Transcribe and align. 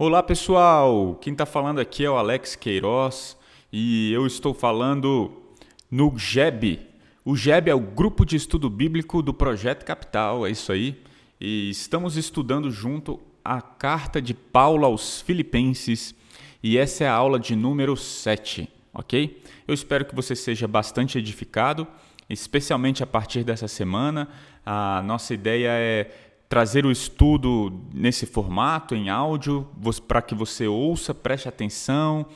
Olá 0.00 0.22
pessoal, 0.22 1.16
quem 1.20 1.32
está 1.32 1.44
falando 1.44 1.80
aqui 1.80 2.04
é 2.04 2.08
o 2.08 2.16
Alex 2.16 2.54
Queiroz 2.54 3.36
e 3.72 4.12
eu 4.12 4.28
estou 4.28 4.54
falando 4.54 5.42
no 5.90 6.16
GEB. 6.16 6.86
O 7.24 7.34
GEB 7.34 7.68
é 7.68 7.74
o 7.74 7.80
Grupo 7.80 8.24
de 8.24 8.36
Estudo 8.36 8.70
Bíblico 8.70 9.20
do 9.20 9.34
Projeto 9.34 9.84
Capital, 9.84 10.46
é 10.46 10.52
isso 10.52 10.70
aí. 10.70 11.02
E 11.40 11.68
estamos 11.68 12.16
estudando 12.16 12.70
junto 12.70 13.18
a 13.44 13.60
carta 13.60 14.22
de 14.22 14.34
Paulo 14.34 14.86
aos 14.86 15.20
Filipenses 15.20 16.14
e 16.62 16.78
essa 16.78 17.02
é 17.02 17.08
a 17.08 17.14
aula 17.14 17.40
de 17.40 17.56
número 17.56 17.96
7, 17.96 18.68
ok? 18.94 19.42
Eu 19.66 19.74
espero 19.74 20.04
que 20.04 20.14
você 20.14 20.36
seja 20.36 20.68
bastante 20.68 21.18
edificado, 21.18 21.88
especialmente 22.30 23.02
a 23.02 23.06
partir 23.06 23.42
dessa 23.42 23.66
semana. 23.66 24.28
A 24.64 25.02
nossa 25.02 25.34
ideia 25.34 25.70
é 25.72 26.27
trazer 26.48 26.86
o 26.86 26.90
estudo 26.90 27.80
nesse 27.92 28.24
formato, 28.24 28.94
em 28.94 29.10
áudio, 29.10 29.68
para 30.06 30.22
que 30.22 30.34
você 30.34 30.66
ouça, 30.66 31.14
preste 31.14 31.48
atenção 31.48 32.26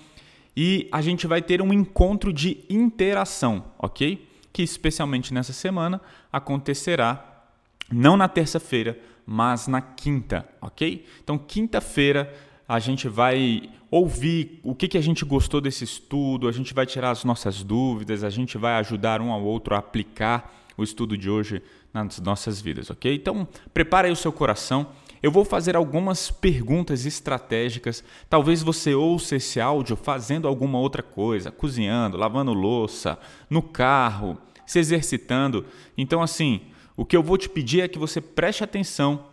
e 0.56 0.88
a 0.92 1.00
gente 1.00 1.26
vai 1.26 1.40
ter 1.40 1.62
um 1.62 1.72
encontro 1.72 2.32
de 2.32 2.64
interação, 2.68 3.64
ok? 3.78 4.28
Que 4.52 4.62
especialmente 4.62 5.32
nessa 5.32 5.52
semana 5.52 6.00
acontecerá 6.30 7.46
não 7.90 8.16
na 8.16 8.28
terça-feira, 8.28 8.98
mas 9.24 9.66
na 9.66 9.80
quinta, 9.80 10.46
ok? 10.60 11.06
Então, 11.22 11.38
quinta-feira 11.38 12.32
a 12.68 12.78
gente 12.78 13.08
vai 13.08 13.70
ouvir 13.90 14.60
o 14.62 14.74
que, 14.74 14.88
que 14.88 14.98
a 14.98 15.02
gente 15.02 15.24
gostou 15.24 15.60
desse 15.60 15.84
estudo, 15.84 16.48
a 16.48 16.52
gente 16.52 16.72
vai 16.74 16.86
tirar 16.86 17.10
as 17.10 17.24
nossas 17.24 17.62
dúvidas, 17.62 18.24
a 18.24 18.30
gente 18.30 18.58
vai 18.58 18.74
ajudar 18.74 19.20
um 19.20 19.30
ao 19.32 19.42
outro 19.42 19.74
a 19.74 19.78
aplicar 19.78 20.54
o 20.76 20.82
estudo 20.82 21.16
de 21.16 21.28
hoje 21.28 21.62
nas 21.92 22.18
nossas 22.20 22.60
vidas, 22.60 22.90
ok? 22.90 23.14
Então, 23.14 23.46
prepare 23.72 24.06
aí 24.06 24.12
o 24.12 24.16
seu 24.16 24.32
coração. 24.32 24.86
Eu 25.22 25.30
vou 25.30 25.44
fazer 25.44 25.76
algumas 25.76 26.30
perguntas 26.30 27.06
estratégicas. 27.06 28.02
Talvez 28.28 28.62
você 28.62 28.94
ouça 28.94 29.36
esse 29.36 29.60
áudio 29.60 29.96
fazendo 29.96 30.48
alguma 30.48 30.78
outra 30.78 31.02
coisa, 31.02 31.50
cozinhando, 31.50 32.16
lavando 32.16 32.52
louça, 32.52 33.18
no 33.48 33.62
carro, 33.62 34.36
se 34.66 34.78
exercitando. 34.78 35.64
Então, 35.96 36.22
assim, 36.22 36.62
o 36.96 37.04
que 37.04 37.16
eu 37.16 37.22
vou 37.22 37.38
te 37.38 37.48
pedir 37.48 37.82
é 37.82 37.88
que 37.88 37.98
você 37.98 38.20
preste 38.20 38.64
atenção, 38.64 39.26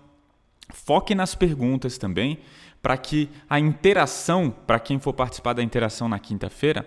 foque 0.69 1.15
nas 1.15 1.33
perguntas 1.33 1.97
também, 1.97 2.39
para 2.81 2.97
que 2.97 3.29
a 3.49 3.59
interação, 3.59 4.49
para 4.49 4.79
quem 4.79 4.99
for 4.99 5.13
participar 5.13 5.53
da 5.53 5.63
interação 5.63 6.07
na 6.07 6.19
quinta-feira, 6.19 6.85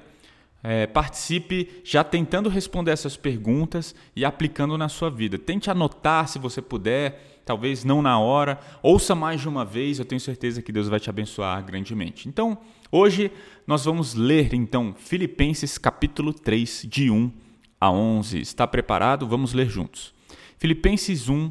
é, 0.63 0.87
participe 0.87 1.69
já 1.85 2.05
tentando 2.05 2.49
responder 2.49 2.93
essas 2.93 3.17
perguntas 3.17 3.95
e 4.15 4.25
aplicando 4.25 4.79
na 4.79 4.89
sua 4.89 5.11
vida. 5.11 5.39
Tente 5.39 5.71
anotar 5.71 6.29
se 6.29 6.39
você 6.39 6.63
puder, 6.63 7.41
talvez 7.45 7.85
não 7.85 8.01
na 8.01 8.19
hora, 8.19 8.61
ouça 8.83 9.15
mais 9.15 9.41
de 9.41 9.49
uma 9.49 9.65
vez, 9.65 9.99
eu 9.99 10.05
tenho 10.05 10.21
certeza 10.21 10.63
que 10.63 10.71
Deus 10.71 10.89
vai 10.89 11.01
te 11.01 11.11
abençoar 11.11 11.65
grandemente. 11.65 12.29
Então, 12.29 12.59
hoje 12.91 13.33
nós 13.67 13.85
vamos 13.85 14.15
ler 14.15 14.55
então 14.55 14.95
Filipenses 14.97 15.79
capítulo 15.79 16.33
3, 16.33 16.87
de 16.89 17.11
1 17.11 17.33
a 17.81 17.91
11. 17.91 18.41
Está 18.41 18.67
preparado? 18.67 19.27
Vamos 19.27 19.53
ler 19.53 19.69
juntos. 19.69 20.15
Filipenses 20.59 21.29
1, 21.29 21.51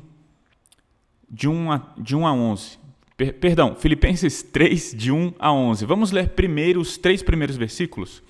de 1.30 1.50
1 1.50 1.72
a, 1.72 1.94
de 1.98 2.16
1 2.16 2.28
a 2.28 2.34
11. 2.34 2.80
Per, 3.18 3.34
perdão, 3.34 3.76
Filipenses 3.76 4.42
3, 4.42 4.96
de 4.96 5.12
1 5.12 5.34
a 5.38 5.52
11. 5.52 5.86
Vamos 5.86 6.12
ler 6.12 6.30
primeiro 6.30 6.80
os 6.80 6.98
três 6.98 7.22
primeiros 7.22 7.58
versículos? 7.58 8.24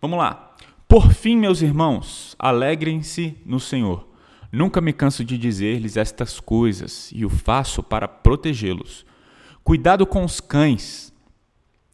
Vamos 0.00 0.18
lá. 0.18 0.54
Por 0.86 1.12
fim, 1.12 1.36
meus 1.36 1.62
irmãos, 1.62 2.36
alegrem-se 2.38 3.36
no 3.44 3.58
Senhor. 3.58 4.06
Nunca 4.52 4.80
me 4.80 4.92
canso 4.92 5.24
de 5.24 5.36
dizer-lhes 5.36 5.96
estas 5.96 6.38
coisas 6.38 7.10
e 7.14 7.24
o 7.24 7.30
faço 7.30 7.82
para 7.82 8.06
protegê-los. 8.06 9.04
Cuidado 9.64 10.06
com 10.06 10.24
os 10.24 10.38
cães, 10.38 11.12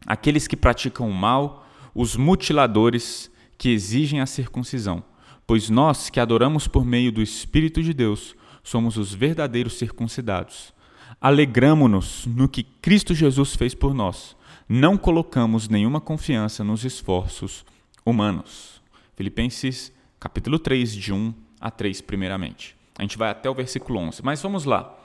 aqueles 0.06 0.47
que 0.47 0.56
praticam 0.56 1.09
o 1.09 1.14
mal, 1.14 1.67
os 1.94 2.17
mutiladores 2.17 3.31
que 3.56 3.70
exigem 3.70 4.20
a 4.20 4.27
circuncisão. 4.27 5.03
Pois 5.47 5.70
nós 5.70 6.11
que 6.11 6.20
adoramos 6.20 6.66
por 6.66 6.84
meio 6.84 7.12
do 7.12 7.22
Espírito 7.22 7.82
de 7.82 7.94
Deus 7.94 8.34
somos 8.62 8.97
os 8.97 9.15
verdadeiros 9.15 9.78
circuncidados. 9.78 10.75
Alegramo-nos 11.21 12.27
no 12.27 12.48
que 12.48 12.62
Cristo 12.62 13.15
Jesus 13.15 13.54
fez 13.54 13.75
por 13.75 13.94
nós. 13.94 14.37
Não 14.69 14.97
colocamos 14.97 15.69
nenhuma 15.69 16.00
confiança 16.00 16.62
nos 16.65 16.84
esforços 16.84 17.65
humanos. 18.05 18.81
Filipenses 19.17 19.93
capítulo 20.19 20.59
3, 20.59 20.95
de 20.95 21.13
1 21.13 21.35
a 21.61 21.71
3, 21.71 22.01
primeiramente. 22.01 22.77
A 22.97 23.03
gente 23.03 23.19
vai 23.19 23.31
até 23.31 23.51
o 23.51 23.55
versículo 23.55 23.99
11, 23.99 24.23
mas 24.23 24.41
vamos 24.41 24.65
lá. 24.65 24.97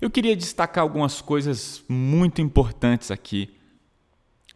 Eu 0.00 0.10
queria 0.10 0.34
destacar 0.34 0.82
algumas 0.82 1.20
coisas 1.20 1.84
muito 1.88 2.40
importantes 2.40 3.10
aqui 3.10 3.54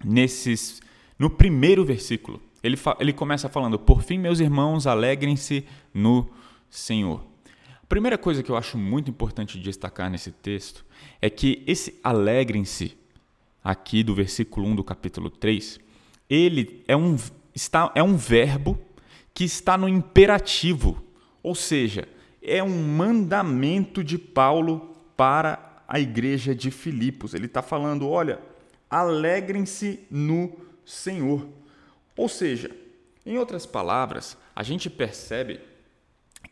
nesses 0.04 0.80
no 1.18 1.30
primeiro 1.30 1.84
versículo. 1.84 2.42
Ele, 2.62 2.76
ele 2.98 3.12
começa 3.12 3.48
falando: 3.48 3.78
Por 3.78 4.02
fim, 4.02 4.18
meus 4.18 4.40
irmãos, 4.40 4.86
alegrem-se 4.86 5.64
no 5.94 6.28
Senhor. 6.68 7.24
A 7.82 7.86
primeira 7.86 8.18
coisa 8.18 8.42
que 8.42 8.50
eu 8.50 8.56
acho 8.56 8.76
muito 8.76 9.08
importante 9.08 9.58
destacar 9.58 10.10
nesse 10.10 10.30
texto 10.30 10.84
é 11.22 11.30
que 11.30 11.62
esse 11.66 11.98
alegrem-se, 12.02 12.96
aqui 13.62 14.02
do 14.02 14.14
versículo 14.14 14.66
1 14.66 14.76
do 14.76 14.84
capítulo 14.84 15.30
3, 15.30 15.80
ele 16.28 16.84
é 16.86 16.96
um, 16.96 17.16
está, 17.58 17.90
é 17.94 18.02
um 18.02 18.16
verbo 18.16 18.78
que 19.34 19.44
está 19.44 19.76
no 19.76 19.88
imperativo, 19.88 21.02
ou 21.42 21.54
seja, 21.54 22.08
é 22.42 22.62
um 22.62 22.82
mandamento 22.82 24.02
de 24.02 24.16
Paulo 24.16 24.96
para 25.16 25.82
a 25.86 25.98
igreja 25.98 26.54
de 26.54 26.70
Filipos. 26.70 27.34
Ele 27.34 27.46
está 27.46 27.60
falando: 27.60 28.08
olha, 28.08 28.40
alegrem-se 28.88 30.00
no 30.10 30.52
Senhor. 30.84 31.46
Ou 32.16 32.28
seja, 32.28 32.70
em 33.26 33.38
outras 33.38 33.66
palavras, 33.66 34.36
a 34.54 34.62
gente 34.62 34.88
percebe 34.88 35.60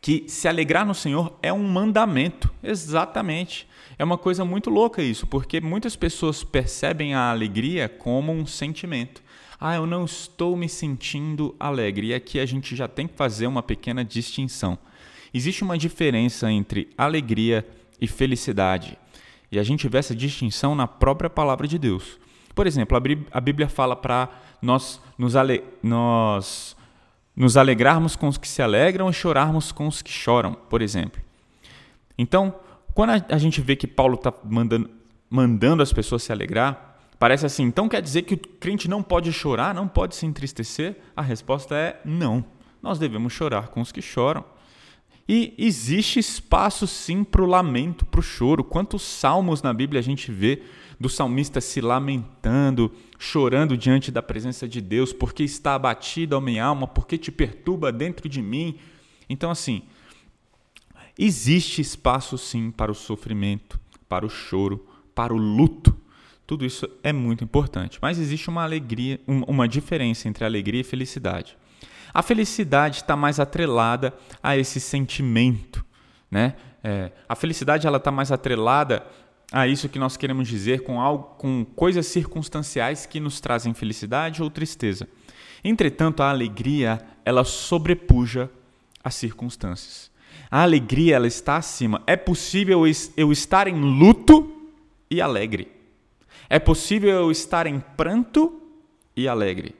que 0.07 0.23
se 0.29 0.47
alegrar 0.47 0.85
no 0.85 0.95
Senhor 0.95 1.37
é 1.43 1.51
um 1.51 1.67
mandamento, 1.67 2.49
exatamente. 2.63 3.67
É 3.99 4.05
uma 4.05 4.17
coisa 4.17 4.45
muito 4.45 4.69
louca 4.69 5.03
isso, 5.03 5.27
porque 5.27 5.59
muitas 5.59 5.97
pessoas 5.97 6.45
percebem 6.45 7.13
a 7.13 7.29
alegria 7.29 7.89
como 7.89 8.31
um 8.31 8.45
sentimento 8.45 9.21
ah, 9.59 9.75
eu 9.75 9.87
não 9.87 10.05
estou 10.05 10.55
me 10.55 10.69
sentindo 10.69 11.55
alegre. 11.59 12.07
E 12.07 12.13
aqui 12.13 12.39
a 12.39 12.45
gente 12.45 12.75
já 12.75 12.87
tem 12.87 13.07
que 13.07 13.15
fazer 13.15 13.47
uma 13.47 13.63
pequena 13.63 14.05
distinção. 14.05 14.77
Existe 15.33 15.63
uma 15.63 15.77
diferença 15.77 16.51
entre 16.51 16.89
alegria 16.95 17.67
e 17.99 18.07
felicidade. 18.07 18.97
E 19.51 19.57
a 19.57 19.63
gente 19.63 19.89
vê 19.89 19.97
essa 19.97 20.15
distinção 20.15 20.75
na 20.75 20.87
própria 20.87 21.29
palavra 21.29 21.67
de 21.67 21.79
Deus. 21.79 22.19
Por 22.53 22.67
exemplo, 22.67 22.95
a 23.31 23.41
Bíblia 23.41 23.67
fala 23.67 23.95
para 23.95 24.29
nós 24.61 25.01
nos, 25.17 25.35
ale... 25.35 25.63
nós 25.81 26.76
nos 27.37 27.55
alegrarmos 27.55 28.15
com 28.15 28.27
os 28.27 28.37
que 28.37 28.47
se 28.47 28.61
alegram 28.61 29.09
e 29.09 29.13
chorarmos 29.13 29.71
com 29.71 29.87
os 29.87 30.01
que 30.01 30.11
choram, 30.11 30.53
por 30.53 30.81
exemplo. 30.81 31.21
Então, 32.17 32.53
quando 32.93 33.11
a 33.29 33.37
gente 33.37 33.61
vê 33.61 33.75
que 33.75 33.87
Paulo 33.87 34.15
está 34.15 34.33
mandando, 34.43 34.89
mandando 35.29 35.83
as 35.83 35.93
pessoas 35.93 36.23
se 36.23 36.31
alegrar, 36.31 36.87
Parece 37.19 37.45
assim, 37.45 37.63
então 37.63 37.89
quer 37.89 38.01
dizer 38.01 38.23
que 38.23 38.35
o 38.35 38.37
crente 38.37 38.87
não 38.87 39.01
pode 39.01 39.31
chorar, 39.33 39.73
não 39.73 39.87
pode 39.87 40.15
se 40.15 40.25
entristecer? 40.25 40.97
A 41.15 41.21
resposta 41.21 41.75
é 41.75 41.99
não. 42.05 42.45
Nós 42.81 42.99
devemos 42.99 43.33
chorar 43.33 43.69
com 43.69 43.81
os 43.81 43.91
que 43.91 44.01
choram. 44.01 44.45
E 45.27 45.53
existe 45.57 46.19
espaço 46.19 46.85
sim 46.85 47.23
para 47.23 47.41
o 47.41 47.47
lamento, 47.47 48.05
para 48.05 48.19
o 48.19 48.23
choro. 48.23 48.63
Quantos 48.63 49.01
salmos 49.01 49.63
na 49.63 49.73
Bíblia 49.73 49.99
a 49.99 50.03
gente 50.03 50.31
vê 50.31 50.61
do 50.99 51.09
salmista 51.09 51.61
se 51.61 51.79
lamentando, 51.79 52.91
chorando 53.19 53.77
diante 53.77 54.11
da 54.11 54.21
presença 54.21 54.67
de 54.67 54.81
Deus, 54.81 55.13
porque 55.13 55.43
está 55.43 55.75
abatida 55.75 56.35
a 56.35 56.41
minha 56.41 56.65
alma, 56.65 56.87
porque 56.87 57.17
te 57.17 57.31
perturba 57.31 57.91
dentro 57.91 58.27
de 58.27 58.41
mim. 58.41 58.77
Então, 59.29 59.51
assim, 59.51 59.83
existe 61.17 61.81
espaço 61.81 62.37
sim 62.37 62.71
para 62.71 62.91
o 62.91 62.95
sofrimento, 62.95 63.79
para 64.09 64.25
o 64.25 64.29
choro, 64.29 64.87
para 65.13 65.33
o 65.33 65.37
luto. 65.37 65.95
Tudo 66.45 66.65
isso 66.65 66.89
é 67.03 67.11
muito 67.11 67.43
importante, 67.43 67.99
mas 68.01 68.17
existe 68.17 68.49
uma 68.49 68.63
alegria, 68.63 69.19
uma 69.27 69.67
diferença 69.67 70.27
entre 70.27 70.45
alegria 70.45 70.81
e 70.81 70.83
felicidade. 70.83 71.57
A 72.13 72.23
felicidade 72.23 72.97
está 72.97 73.15
mais 73.15 73.39
atrelada 73.39 74.13
a 74.41 74.57
esse 74.57 74.79
sentimento, 74.79 75.85
né? 76.31 76.55
É, 76.83 77.11
a 77.27 77.35
felicidade 77.35 77.85
ela 77.85 77.97
está 77.97 78.11
mais 78.11 78.31
atrelada 78.31 79.05
a 79.51 79.67
isso 79.67 79.87
que 79.87 79.99
nós 79.99 80.17
queremos 80.17 80.47
dizer 80.47 80.83
com 80.83 80.99
algo, 80.99 81.35
com 81.37 81.65
coisas 81.75 82.05
circunstanciais 82.07 83.05
que 83.05 83.19
nos 83.19 83.39
trazem 83.39 83.73
felicidade 83.73 84.43
ou 84.43 84.49
tristeza. 84.49 85.07
Entretanto, 85.63 86.21
a 86.21 86.29
alegria 86.29 87.01
ela 87.23 87.43
sobrepuja 87.43 88.49
as 89.03 89.15
circunstâncias. 89.15 90.11
A 90.51 90.61
alegria 90.61 91.15
ela 91.15 91.27
está 91.27 91.57
acima. 91.57 92.01
É 92.05 92.15
possível 92.15 92.83
eu 93.15 93.31
estar 93.31 93.67
em 93.67 93.75
luto 93.75 94.69
e 95.09 95.21
alegre. 95.21 95.71
É 96.49 96.59
possível 96.59 97.09
eu 97.09 97.31
estar 97.31 97.67
em 97.67 97.79
pranto 97.79 98.61
e 99.15 99.27
alegre. 99.27 99.75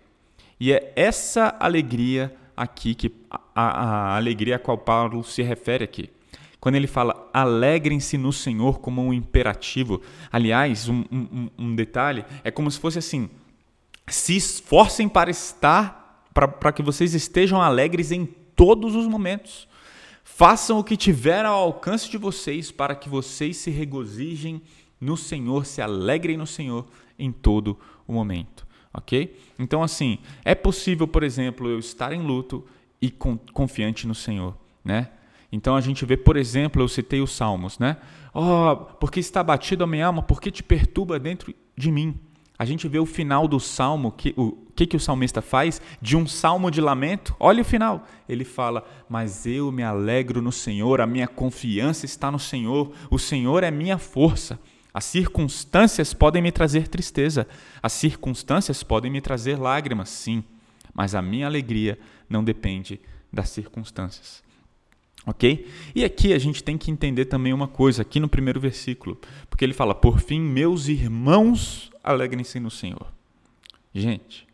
E 0.59 0.73
é 0.73 0.91
essa 0.95 1.55
alegria 1.59 2.35
aqui 2.55 2.95
que 2.95 3.11
a, 3.29 3.39
a, 3.53 3.63
a 3.63 4.15
alegria 4.17 4.55
a 4.55 4.59
qual 4.59 4.77
Paulo 4.77 5.23
se 5.23 5.41
refere 5.43 5.83
aqui. 5.83 6.09
Quando 6.67 6.75
ele 6.75 6.85
fala 6.85 7.29
alegrem-se 7.33 8.17
no 8.17 8.33
Senhor 8.33 8.81
como 8.81 9.01
um 9.01 9.13
imperativo. 9.13 10.01
Aliás, 10.29 10.89
um, 10.89 11.05
um, 11.09 11.49
um 11.57 11.73
detalhe, 11.73 12.25
é 12.43 12.51
como 12.51 12.69
se 12.69 12.77
fosse 12.77 12.99
assim: 12.99 13.29
se 14.05 14.35
esforcem 14.35 15.07
para 15.07 15.31
estar, 15.31 16.29
para 16.33 16.73
que 16.73 16.83
vocês 16.83 17.13
estejam 17.13 17.61
alegres 17.61 18.11
em 18.11 18.25
todos 18.25 18.95
os 18.95 19.07
momentos. 19.07 19.65
Façam 20.25 20.77
o 20.77 20.83
que 20.83 20.97
tiver 20.97 21.45
ao 21.45 21.57
alcance 21.57 22.11
de 22.11 22.17
vocês 22.17 22.69
para 22.69 22.95
que 22.95 23.07
vocês 23.07 23.55
se 23.55 23.71
regozijem 23.71 24.61
no 24.99 25.15
Senhor, 25.15 25.65
se 25.65 25.81
alegrem 25.81 26.35
no 26.35 26.45
Senhor 26.45 26.85
em 27.17 27.31
todo 27.31 27.79
o 28.05 28.11
momento. 28.11 28.67
Ok? 28.93 29.39
Então, 29.57 29.81
assim, 29.81 30.17
é 30.43 30.53
possível, 30.53 31.07
por 31.07 31.23
exemplo, 31.23 31.69
eu 31.69 31.79
estar 31.79 32.11
em 32.11 32.21
luto 32.21 32.65
e 33.01 33.09
confiante 33.09 34.05
no 34.05 34.13
Senhor, 34.13 34.53
né? 34.83 35.11
Então 35.51 35.75
a 35.75 35.81
gente 35.81 36.05
vê, 36.05 36.17
por 36.17 36.35
exemplo, 36.35 36.81
eu 36.81 36.87
citei 36.87 37.21
os 37.21 37.31
Salmos, 37.31 37.79
né? 37.79 37.97
Oh, 38.33 38.75
porque 38.99 39.19
está 39.19 39.41
batido 39.41 39.83
a 39.83 39.87
minha 39.87 40.07
alma, 40.07 40.21
porque 40.21 40.51
te 40.51 40.61
perturba 40.61 41.17
dentro 41.17 41.53
de 41.75 41.91
mim. 41.91 42.19
A 42.59 42.65
gente 42.65 42.87
vê 42.87 42.97
o 42.97 43.05
final 43.05 43.47
do 43.47 43.59
salmo, 43.59 44.11
que, 44.11 44.33
o 44.35 44.51
que, 44.75 44.87
que 44.87 44.97
o 44.97 44.99
salmista 44.99 45.41
faz? 45.41 45.79
De 46.01 46.17
um 46.17 46.25
salmo 46.25 46.71
de 46.71 46.81
lamento, 46.81 47.35
olha 47.39 47.61
o 47.61 47.65
final. 47.65 48.05
Ele 48.27 48.43
fala: 48.43 48.83
Mas 49.07 49.45
eu 49.45 49.71
me 49.71 49.83
alegro 49.83 50.41
no 50.41 50.51
Senhor, 50.51 50.99
a 50.99 51.05
minha 51.05 51.27
confiança 51.27 52.05
está 52.05 52.31
no 52.31 52.39
Senhor, 52.39 52.91
o 53.11 53.19
Senhor 53.19 53.63
é 53.63 53.69
minha 53.69 53.97
força. 53.97 54.59
As 54.91 55.05
circunstâncias 55.05 56.13
podem 56.13 56.41
me 56.41 56.51
trazer 56.51 56.87
tristeza, 56.87 57.47
as 57.83 57.93
circunstâncias 57.93 58.81
podem 58.81 59.11
me 59.11 59.21
trazer 59.21 59.55
lágrimas, 59.59 60.09
sim, 60.09 60.43
mas 60.91 61.13
a 61.13 61.21
minha 61.21 61.45
alegria 61.45 61.99
não 62.27 62.43
depende 62.43 62.99
das 63.31 63.49
circunstâncias. 63.49 64.46
Ok? 65.27 65.69
E 65.93 66.05
aqui 66.05 66.31
a 66.31 66.39
gente 66.39 66.63
tem 66.63 66.77
que 66.77 66.89
entender 66.89 67.25
também 67.25 67.51
uma 67.51 67.67
coisa, 67.67 68.01
aqui 68.01 68.17
no 68.17 68.29
primeiro 68.29 68.61
versículo, 68.61 69.19
porque 69.49 69.65
ele 69.65 69.73
fala: 69.73 69.93
Por 69.93 70.21
fim, 70.21 70.39
meus 70.39 70.87
irmãos, 70.87 71.91
alegrem-se 72.01 72.61
no 72.61 72.71
Senhor. 72.71 73.11
Gente, 73.93 74.47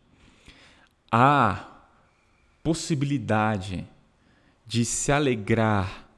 a 1.12 1.64
possibilidade 2.60 3.86
de 4.66 4.84
se 4.84 5.12
alegrar, 5.12 6.08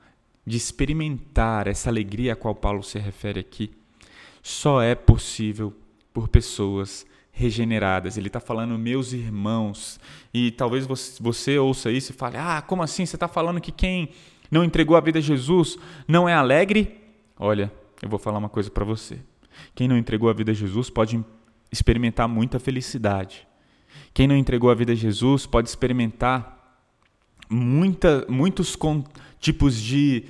de 0.46 0.56
experimentar 0.56 1.66
essa 1.66 1.90
alegria 1.90 2.32
a 2.32 2.36
qual 2.36 2.54
Paulo 2.54 2.82
se 2.82 2.98
refere 2.98 3.40
aqui, 3.40 3.70
só 4.42 4.80
é 4.80 4.94
possível 4.94 5.74
por 6.14 6.28
pessoas 6.28 7.04
regeneradas. 7.30 8.16
Ele 8.16 8.28
está 8.28 8.40
falando 8.40 8.78
meus 8.78 9.12
irmãos. 9.12 10.00
E 10.32 10.50
talvez 10.50 10.86
você, 10.86 11.22
você 11.22 11.58
ouça 11.58 11.92
isso 11.92 12.12
e 12.12 12.14
fale: 12.14 12.38
Ah, 12.38 12.62
como 12.62 12.82
assim? 12.82 13.04
Você 13.04 13.16
está 13.16 13.28
falando 13.28 13.60
que 13.60 13.70
quem 13.70 14.08
não 14.50 14.64
entregou 14.64 14.96
a 14.96 15.00
vida 15.00 15.18
a 15.18 15.22
Jesus 15.22 15.78
não 16.06 16.28
é 16.28 16.34
alegre? 16.34 17.00
Olha, 17.38 17.72
eu 18.02 18.08
vou 18.08 18.18
falar 18.18 18.38
uma 18.38 18.48
coisa 18.48 18.70
para 18.70 18.84
você. 18.84 19.18
Quem 19.74 19.88
não 19.88 19.96
entregou 19.96 20.28
a 20.28 20.32
vida 20.32 20.52
a 20.52 20.54
Jesus 20.54 20.90
pode 20.90 21.24
experimentar 21.70 22.28
muita 22.28 22.58
felicidade. 22.58 23.46
Quem 24.12 24.26
não 24.26 24.36
entregou 24.36 24.70
a 24.70 24.74
vida 24.74 24.92
a 24.92 24.96
Jesus 24.96 25.46
pode 25.46 25.68
experimentar 25.68 26.80
muita, 27.48 28.26
muitos 28.28 28.76
tipos 29.38 29.80
de 29.80 30.24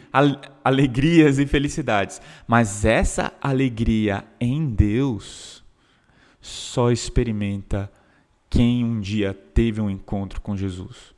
alegrias 0.62 1.38
e 1.38 1.46
felicidades. 1.46 2.20
Mas 2.46 2.84
essa 2.84 3.32
alegria 3.40 4.24
em 4.40 4.68
Deus 4.68 5.64
só 6.40 6.90
experimenta 6.90 7.90
quem 8.48 8.84
um 8.84 9.00
dia 9.00 9.34
teve 9.34 9.80
um 9.80 9.90
encontro 9.90 10.40
com 10.40 10.56
Jesus 10.56 11.15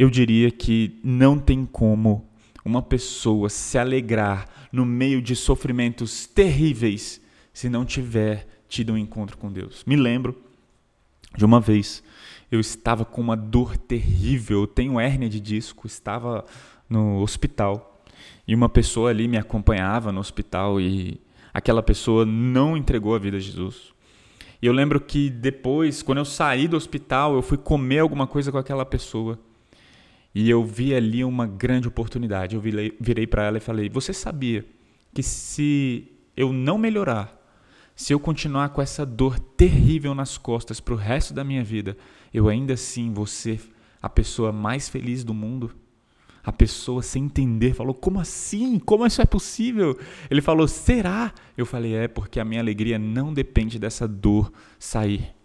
eu 0.00 0.08
diria 0.08 0.50
que 0.50 0.98
não 1.04 1.38
tem 1.38 1.66
como 1.66 2.26
uma 2.64 2.80
pessoa 2.80 3.50
se 3.50 3.76
alegrar 3.76 4.48
no 4.72 4.86
meio 4.86 5.20
de 5.20 5.36
sofrimentos 5.36 6.26
terríveis 6.26 7.20
se 7.52 7.68
não 7.68 7.84
tiver 7.84 8.48
tido 8.66 8.94
um 8.94 8.96
encontro 8.96 9.36
com 9.36 9.52
Deus. 9.52 9.84
Me 9.86 9.96
lembro 9.96 10.34
de 11.36 11.44
uma 11.44 11.60
vez, 11.60 12.02
eu 12.50 12.58
estava 12.58 13.04
com 13.04 13.20
uma 13.20 13.36
dor 13.36 13.76
terrível, 13.76 14.62
eu 14.62 14.66
tenho 14.66 14.98
hérnia 14.98 15.28
de 15.28 15.38
disco, 15.38 15.86
estava 15.86 16.46
no 16.88 17.20
hospital 17.20 18.02
e 18.48 18.54
uma 18.54 18.70
pessoa 18.70 19.10
ali 19.10 19.28
me 19.28 19.36
acompanhava 19.36 20.10
no 20.10 20.20
hospital 20.20 20.80
e 20.80 21.20
aquela 21.52 21.82
pessoa 21.82 22.24
não 22.24 22.74
entregou 22.74 23.14
a 23.14 23.18
vida 23.18 23.36
a 23.36 23.40
Jesus. 23.40 23.92
E 24.62 24.66
eu 24.66 24.72
lembro 24.72 24.98
que 24.98 25.28
depois, 25.28 26.00
quando 26.02 26.18
eu 26.18 26.24
saí 26.24 26.66
do 26.66 26.78
hospital, 26.78 27.34
eu 27.34 27.42
fui 27.42 27.58
comer 27.58 27.98
alguma 27.98 28.26
coisa 28.26 28.50
com 28.50 28.56
aquela 28.56 28.86
pessoa. 28.86 29.38
E 30.34 30.48
eu 30.48 30.64
vi 30.64 30.94
ali 30.94 31.24
uma 31.24 31.46
grande 31.46 31.88
oportunidade. 31.88 32.54
Eu 32.54 32.60
virei, 32.60 32.96
virei 33.00 33.26
para 33.26 33.44
ela 33.44 33.58
e 33.58 33.60
falei: 33.60 33.88
Você 33.88 34.12
sabia 34.12 34.64
que 35.12 35.22
se 35.22 36.08
eu 36.36 36.52
não 36.52 36.78
melhorar, 36.78 37.36
se 37.94 38.12
eu 38.12 38.20
continuar 38.20 38.70
com 38.70 38.80
essa 38.80 39.04
dor 39.04 39.38
terrível 39.38 40.14
nas 40.14 40.38
costas 40.38 40.80
para 40.80 40.94
o 40.94 40.96
resto 40.96 41.34
da 41.34 41.44
minha 41.44 41.64
vida, 41.64 41.96
eu 42.32 42.48
ainda 42.48 42.74
assim 42.74 43.12
vou 43.12 43.26
ser 43.26 43.60
a 44.00 44.08
pessoa 44.08 44.52
mais 44.52 44.88
feliz 44.88 45.24
do 45.24 45.34
mundo? 45.34 45.72
A 46.42 46.50
pessoa, 46.50 47.02
sem 47.02 47.24
entender, 47.24 47.74
falou: 47.74 47.92
Como 47.92 48.20
assim? 48.20 48.78
Como 48.78 49.06
isso 49.06 49.20
é 49.20 49.26
possível? 49.26 49.98
Ele 50.30 50.40
falou: 50.40 50.68
Será? 50.68 51.34
Eu 51.56 51.66
falei: 51.66 51.94
É, 51.94 52.08
porque 52.08 52.38
a 52.38 52.44
minha 52.44 52.60
alegria 52.60 52.98
não 52.98 53.34
depende 53.34 53.78
dessa 53.78 54.06
dor 54.06 54.50
sair. 54.78 55.39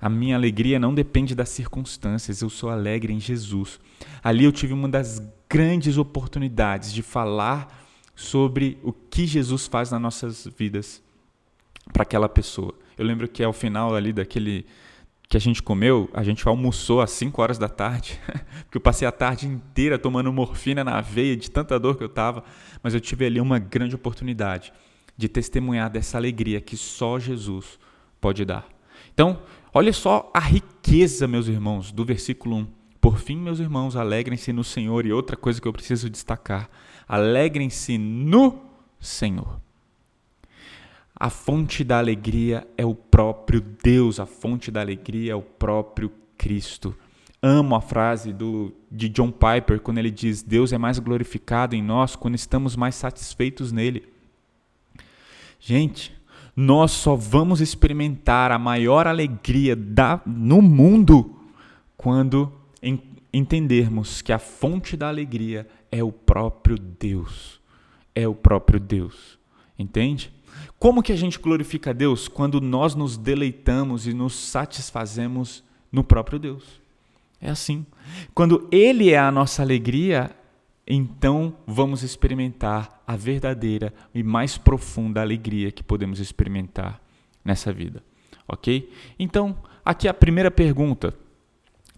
A 0.00 0.08
minha 0.08 0.36
alegria 0.36 0.78
não 0.78 0.94
depende 0.94 1.34
das 1.34 1.48
circunstâncias, 1.48 2.42
eu 2.42 2.50
sou 2.50 2.68
alegre 2.68 3.12
em 3.12 3.20
Jesus. 3.20 3.80
Ali 4.22 4.44
eu 4.44 4.52
tive 4.52 4.72
uma 4.72 4.88
das 4.88 5.22
grandes 5.48 5.96
oportunidades 5.96 6.92
de 6.92 7.02
falar 7.02 7.84
sobre 8.14 8.78
o 8.82 8.92
que 8.92 9.26
Jesus 9.26 9.66
faz 9.66 9.90
nas 9.90 10.00
nossas 10.00 10.48
vidas 10.58 11.02
para 11.92 12.02
aquela 12.02 12.28
pessoa. 12.28 12.74
Eu 12.98 13.04
lembro 13.04 13.28
que 13.28 13.42
ao 13.42 13.52
final 13.52 13.94
ali 13.94 14.12
daquele 14.12 14.66
que 15.28 15.36
a 15.36 15.40
gente 15.40 15.62
comeu, 15.62 16.08
a 16.14 16.22
gente 16.22 16.46
almoçou 16.46 17.00
às 17.00 17.10
5 17.10 17.42
horas 17.42 17.58
da 17.58 17.68
tarde, 17.68 18.20
porque 18.64 18.76
eu 18.76 18.80
passei 18.80 19.06
a 19.08 19.12
tarde 19.12 19.46
inteira 19.46 19.98
tomando 19.98 20.32
morfina 20.32 20.84
na 20.84 21.00
veia 21.00 21.36
de 21.36 21.50
tanta 21.50 21.78
dor 21.80 21.96
que 21.96 22.02
eu 22.02 22.08
estava, 22.08 22.44
mas 22.82 22.94
eu 22.94 23.00
tive 23.00 23.26
ali 23.26 23.40
uma 23.40 23.58
grande 23.58 23.94
oportunidade 23.94 24.72
de 25.16 25.28
testemunhar 25.28 25.90
dessa 25.90 26.16
alegria 26.16 26.60
que 26.60 26.76
só 26.76 27.18
Jesus 27.18 27.78
pode 28.20 28.44
dar. 28.44 28.68
Então, 29.12 29.40
olha 29.76 29.92
só 29.92 30.30
a 30.32 30.40
riqueza, 30.40 31.28
meus 31.28 31.48
irmãos, 31.48 31.92
do 31.92 32.02
versículo 32.02 32.56
1. 32.56 32.66
Por 32.98 33.18
fim, 33.18 33.36
meus 33.36 33.60
irmãos, 33.60 33.94
alegrem-se 33.94 34.50
no 34.50 34.64
Senhor. 34.64 35.04
E 35.04 35.12
outra 35.12 35.36
coisa 35.36 35.60
que 35.60 35.68
eu 35.68 35.72
preciso 35.72 36.08
destacar: 36.08 36.70
alegrem-se 37.06 37.98
no 37.98 38.58
Senhor. 38.98 39.60
A 41.14 41.28
fonte 41.28 41.84
da 41.84 41.98
alegria 41.98 42.66
é 42.76 42.86
o 42.86 42.94
próprio 42.94 43.60
Deus, 43.60 44.18
a 44.18 44.24
fonte 44.24 44.70
da 44.70 44.80
alegria 44.80 45.32
é 45.32 45.34
o 45.34 45.42
próprio 45.42 46.10
Cristo. 46.38 46.96
Amo 47.42 47.74
a 47.74 47.80
frase 47.82 48.32
do, 48.32 48.72
de 48.90 49.10
John 49.10 49.30
Piper 49.30 49.80
quando 49.80 49.98
ele 49.98 50.10
diz: 50.10 50.42
Deus 50.42 50.72
é 50.72 50.78
mais 50.78 50.98
glorificado 50.98 51.76
em 51.76 51.82
nós 51.82 52.16
quando 52.16 52.34
estamos 52.34 52.76
mais 52.76 52.94
satisfeitos 52.94 53.72
nele. 53.72 54.08
Gente, 55.60 56.16
nós 56.56 56.90
só 56.92 57.14
vamos 57.14 57.60
experimentar 57.60 58.50
a 58.50 58.58
maior 58.58 59.06
alegria 59.06 59.76
da, 59.76 60.22
no 60.24 60.62
mundo 60.62 61.36
quando 61.96 62.50
entendermos 63.32 64.22
que 64.22 64.32
a 64.32 64.38
fonte 64.38 64.96
da 64.96 65.08
alegria 65.08 65.68
é 65.92 66.02
o 66.02 66.10
próprio 66.10 66.78
Deus. 66.78 67.60
É 68.14 68.26
o 68.26 68.34
próprio 68.34 68.80
Deus. 68.80 69.38
Entende? 69.78 70.32
Como 70.78 71.02
que 71.02 71.12
a 71.12 71.16
gente 71.16 71.38
glorifica 71.38 71.90
a 71.90 71.92
Deus? 71.92 72.28
Quando 72.28 72.60
nós 72.60 72.94
nos 72.94 73.16
deleitamos 73.16 74.06
e 74.06 74.14
nos 74.14 74.34
satisfazemos 74.34 75.62
no 75.92 76.02
próprio 76.02 76.38
Deus. 76.38 76.64
É 77.40 77.50
assim. 77.50 77.84
Quando 78.34 78.66
Ele 78.70 79.10
é 79.10 79.18
a 79.18 79.30
nossa 79.30 79.62
alegria, 79.62 80.34
então 80.86 81.56
vamos 81.66 82.02
experimentar 82.02 83.02
a 83.06 83.16
verdadeira 83.16 83.92
e 84.14 84.22
mais 84.22 84.56
profunda 84.56 85.20
alegria 85.20 85.72
que 85.72 85.82
podemos 85.82 86.20
experimentar 86.20 87.00
nessa 87.44 87.72
vida. 87.72 88.02
Ok? 88.46 88.92
Então, 89.18 89.56
aqui 89.84 90.06
a 90.06 90.14
primeira 90.14 90.50
pergunta, 90.50 91.12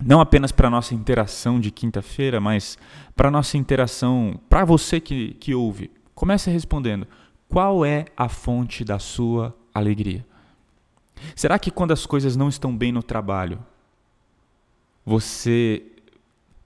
não 0.03 0.21
apenas 0.21 0.53
para 0.53 0.69
a 0.69 0.71
nossa 0.71 0.95
interação 0.95 1.61
de 1.61 1.71
quinta-feira, 1.71 2.41
mas 2.41 2.79
para 3.15 3.29
a 3.29 3.31
nossa 3.31 3.59
interação, 3.59 4.41
para 4.49 4.65
você 4.65 5.01
que, 5.01 5.35
que 5.35 5.55
ouve. 5.55 5.91
Comece 6.15 6.51
respondendo: 6.51 7.07
qual 7.49 7.85
é 7.85 8.07
a 8.17 8.29
fonte 8.29 8.85
da 8.85 8.99
sua 8.99 9.55
alegria? 9.75 10.25
Será 11.35 11.59
que 11.59 11.71
quando 11.71 11.93
as 11.93 12.07
coisas 12.07 12.37
não 12.37 12.49
estão 12.49 12.75
bem 12.75 12.93
no 12.93 13.03
trabalho, 13.03 13.59
você 15.05 15.83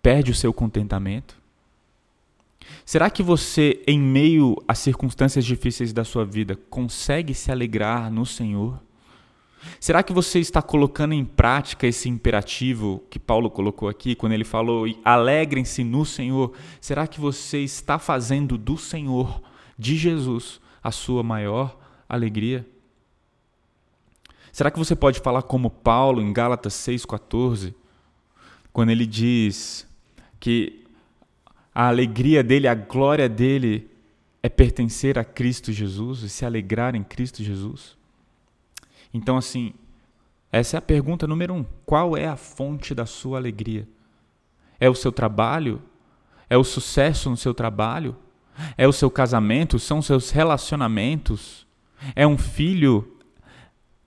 perde 0.02 0.30
o 0.30 0.34
seu 0.34 0.52
contentamento? 0.52 1.41
Será 2.84 3.10
que 3.10 3.22
você, 3.22 3.82
em 3.86 3.98
meio 3.98 4.56
às 4.66 4.78
circunstâncias 4.78 5.44
difíceis 5.44 5.92
da 5.92 6.04
sua 6.04 6.24
vida, 6.24 6.58
consegue 6.68 7.34
se 7.34 7.50
alegrar 7.50 8.10
no 8.10 8.26
Senhor? 8.26 8.80
Será 9.78 10.02
que 10.02 10.12
você 10.12 10.38
está 10.40 10.60
colocando 10.60 11.12
em 11.12 11.24
prática 11.24 11.86
esse 11.86 12.08
imperativo 12.08 13.02
que 13.08 13.18
Paulo 13.18 13.50
colocou 13.50 13.88
aqui, 13.88 14.14
quando 14.14 14.32
ele 14.32 14.44
falou: 14.44 14.86
alegrem-se 15.04 15.84
no 15.84 16.04
Senhor? 16.04 16.52
Será 16.80 17.06
que 17.06 17.20
você 17.20 17.58
está 17.58 17.98
fazendo 17.98 18.58
do 18.58 18.76
Senhor, 18.76 19.40
de 19.78 19.96
Jesus, 19.96 20.60
a 20.82 20.90
sua 20.90 21.22
maior 21.22 21.78
alegria? 22.08 22.66
Será 24.52 24.70
que 24.70 24.78
você 24.78 24.94
pode 24.94 25.20
falar 25.20 25.42
como 25.42 25.70
Paulo 25.70 26.20
em 26.20 26.32
Gálatas 26.32 26.74
6,14, 26.74 27.72
quando 28.72 28.90
ele 28.90 29.06
diz 29.06 29.88
que 30.38 30.81
a 31.74 31.88
alegria 31.88 32.42
dele, 32.42 32.68
a 32.68 32.74
glória 32.74 33.28
dele 33.28 33.90
é 34.42 34.48
pertencer 34.48 35.18
a 35.18 35.24
Cristo 35.24 35.72
Jesus 35.72 36.22
e 36.22 36.28
se 36.28 36.44
alegrar 36.44 36.94
em 36.94 37.02
Cristo 37.02 37.42
Jesus? 37.42 37.96
Então, 39.14 39.36
assim, 39.36 39.72
essa 40.50 40.76
é 40.76 40.78
a 40.78 40.82
pergunta 40.82 41.26
número 41.26 41.54
um. 41.54 41.64
Qual 41.86 42.16
é 42.16 42.26
a 42.26 42.36
fonte 42.36 42.94
da 42.94 43.06
sua 43.06 43.38
alegria? 43.38 43.88
É 44.78 44.90
o 44.90 44.94
seu 44.94 45.12
trabalho? 45.12 45.80
É 46.50 46.56
o 46.56 46.64
sucesso 46.64 47.30
no 47.30 47.36
seu 47.36 47.54
trabalho? 47.54 48.16
É 48.76 48.86
o 48.86 48.92
seu 48.92 49.10
casamento? 49.10 49.78
São 49.78 49.98
os 49.98 50.06
seus 50.06 50.30
relacionamentos? 50.30 51.66
É 52.14 52.26
um 52.26 52.36
filho? 52.36 53.16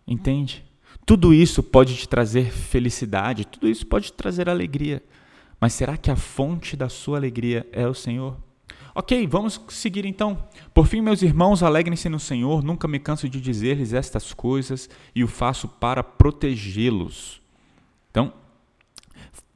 Entende? 0.08 0.64
Tudo 1.06 1.34
isso 1.34 1.64
pode 1.64 1.96
te 1.96 2.10
trazer 2.10 2.52
felicidade, 2.52 3.46
tudo 3.46 3.68
isso 3.68 3.86
pode 3.86 4.08
te 4.08 4.14
trazer 4.14 4.50
alegria. 4.50 5.04
Mas 5.66 5.74
será 5.74 5.98
que 5.98 6.12
a 6.12 6.16
fonte 6.16 6.78
da 6.78 6.88
sua 6.88 7.18
alegria 7.18 7.68
é 7.72 7.88
o 7.88 7.94
Senhor? 7.96 8.38
Ok, 8.94 9.26
vamos 9.26 9.60
seguir 9.70 10.06
então. 10.06 10.48
Por 10.76 10.86
fim, 10.86 11.02
meus 11.02 11.24
irmãos, 11.24 11.64
alegrem-se 11.64 12.08
no 12.08 12.20
Senhor, 12.20 12.64
nunca 12.64 12.88
me 12.88 13.00
canso 13.00 13.28
de 13.28 13.42
dizer-lhes 13.42 13.92
estas 13.92 14.32
coisas 14.32 14.88
e 15.16 15.24
o 15.24 15.28
faço 15.28 15.68
para 15.68 16.04
protegê-los. 16.04 17.42
Então, 18.12 18.32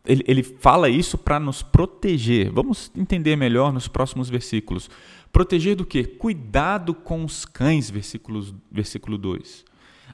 ele, 0.04 0.24
ele 0.26 0.42
fala 0.42 0.90
isso 0.90 1.16
para 1.16 1.40
nos 1.40 1.62
proteger. 1.62 2.52
Vamos 2.52 2.92
entender 2.98 3.36
melhor 3.36 3.72
nos 3.72 3.88
próximos 3.88 4.32
versículos. 4.32 4.90
Proteger 5.32 5.76
do 5.76 5.86
quê? 5.86 6.06
Cuidado 6.06 6.96
com 6.96 7.24
os 7.24 7.46
cães, 7.46 7.88
versículos, 7.88 8.52
versículo 8.72 9.16
2. 9.16 9.64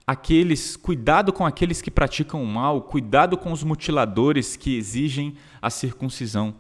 Aqueles, 0.07 0.75
cuidado 0.75 1.33
com 1.33 1.45
aqueles 1.45 1.81
que 1.81 1.89
praticam 1.89 2.43
o 2.43 2.47
mal, 2.47 2.83
cuidado 2.83 3.37
com 3.37 3.51
os 3.51 3.63
mutiladores 3.63 4.55
que 4.55 4.77
exigem 4.77 5.35
a 5.61 5.69
circuncisão 5.69 6.55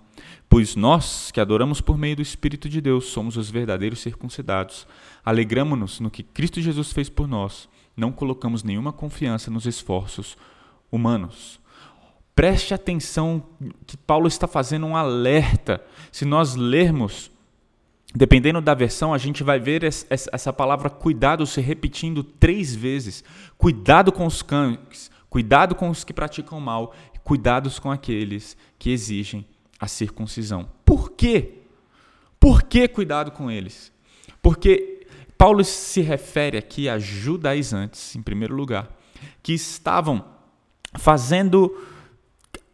Pois 0.47 0.75
nós, 0.75 1.31
que 1.31 1.39
adoramos 1.39 1.81
por 1.81 1.97
meio 1.97 2.15
do 2.15 2.21
Espírito 2.21 2.69
de 2.69 2.79
Deus, 2.79 3.05
somos 3.05 3.35
os 3.35 3.49
verdadeiros 3.49 3.99
circuncidados. 3.99 4.87
Alegramo-nos 5.23 5.99
no 5.99 6.11
que 6.11 6.23
Cristo 6.23 6.61
Jesus 6.61 6.93
fez 6.93 7.09
por 7.09 7.27
nós. 7.27 7.67
Não 7.97 8.11
colocamos 8.11 8.63
nenhuma 8.63 8.93
confiança 8.93 9.49
nos 9.49 9.65
esforços 9.65 10.37
humanos. 10.91 11.59
Preste 12.35 12.73
atenção 12.73 13.43
que 13.87 13.97
Paulo 13.97 14.27
está 14.27 14.47
fazendo 14.47 14.85
um 14.85 14.95
alerta. 14.95 15.83
Se 16.11 16.25
nós 16.25 16.55
lermos, 16.55 17.31
dependendo 18.15 18.61
da 18.61 18.73
versão, 18.73 19.13
a 19.13 19.17
gente 19.17 19.43
vai 19.43 19.59
ver 19.59 19.83
essa 19.83 20.53
palavra 20.53 20.89
cuidado 20.89 21.45
se 21.45 21.59
repetindo 21.59 22.23
três 22.23 22.73
vezes. 22.73 23.23
Cuidado 23.57 24.11
com 24.11 24.25
os 24.25 24.41
cães, 24.41 25.11
cuidado 25.29 25.75
com 25.75 25.89
os 25.89 26.03
que 26.03 26.13
praticam 26.13 26.59
mal, 26.59 26.93
cuidados 27.23 27.77
com 27.77 27.91
aqueles 27.91 28.55
que 28.79 28.89
exigem 28.89 29.45
a 29.79 29.87
circuncisão. 29.87 30.69
Por 30.85 31.11
quê? 31.11 31.55
Por 32.39 32.63
que 32.63 32.87
cuidado 32.87 33.31
com 33.31 33.51
eles? 33.51 33.91
Porque 34.41 35.05
Paulo 35.37 35.63
se 35.63 35.99
refere 36.01 36.57
aqui 36.57 36.87
a 36.87 36.97
judaizantes, 36.97 38.15
em 38.15 38.21
primeiro 38.21 38.55
lugar, 38.55 38.87
que 39.43 39.53
estavam 39.53 40.23
fazendo, 40.97 41.85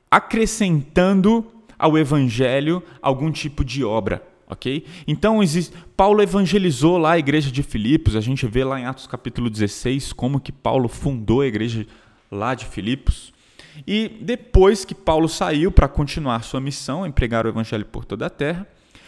acrescentando 0.09 1.51
ao 1.79 1.97
evangelho 1.97 2.83
algum 3.01 3.31
tipo 3.31 3.65
de 3.65 3.83
obra. 3.83 4.30
Ok? 4.51 4.85
Então, 5.07 5.41
existe, 5.41 5.73
Paulo 5.95 6.21
evangelizou 6.21 6.97
lá 6.97 7.13
a 7.13 7.17
igreja 7.17 7.49
de 7.49 7.63
Filipos, 7.63 8.17
a 8.17 8.19
gente 8.19 8.45
vê 8.45 8.65
lá 8.65 8.77
em 8.77 8.85
Atos 8.85 9.07
capítulo 9.07 9.49
16 9.49 10.11
como 10.11 10.41
que 10.41 10.51
Paulo 10.51 10.89
fundou 10.89 11.39
a 11.39 11.47
igreja 11.47 11.87
lá 12.29 12.53
de 12.53 12.65
Filipos. 12.65 13.31
E 13.87 14.09
depois 14.21 14.83
que 14.83 14.93
Paulo 14.93 15.29
saiu 15.29 15.71
para 15.71 15.87
continuar 15.87 16.43
sua 16.43 16.59
missão, 16.59 17.07
empregar 17.07 17.45
o 17.45 17.49
evangelho 17.49 17.85
por 17.85 18.03
toda 18.03 18.25
a 18.25 18.29
terra, 18.29 18.67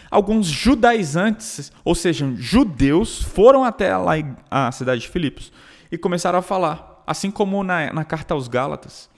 alguns 0.09 0.47
judaizantes, 0.47 1.73
ou 1.83 1.93
seja, 1.93 2.33
judeus, 2.37 3.21
foram 3.21 3.65
até 3.65 3.97
lá 3.97 4.13
a 4.49 4.71
cidade 4.71 5.01
de 5.01 5.09
Filipos 5.09 5.51
e 5.91 5.97
começaram 5.97 6.39
a 6.39 6.41
falar, 6.41 7.03
assim 7.05 7.29
como 7.29 7.61
na, 7.65 7.91
na 7.91 8.05
carta 8.05 8.33
aos 8.33 8.47
Gálatas. 8.47 9.09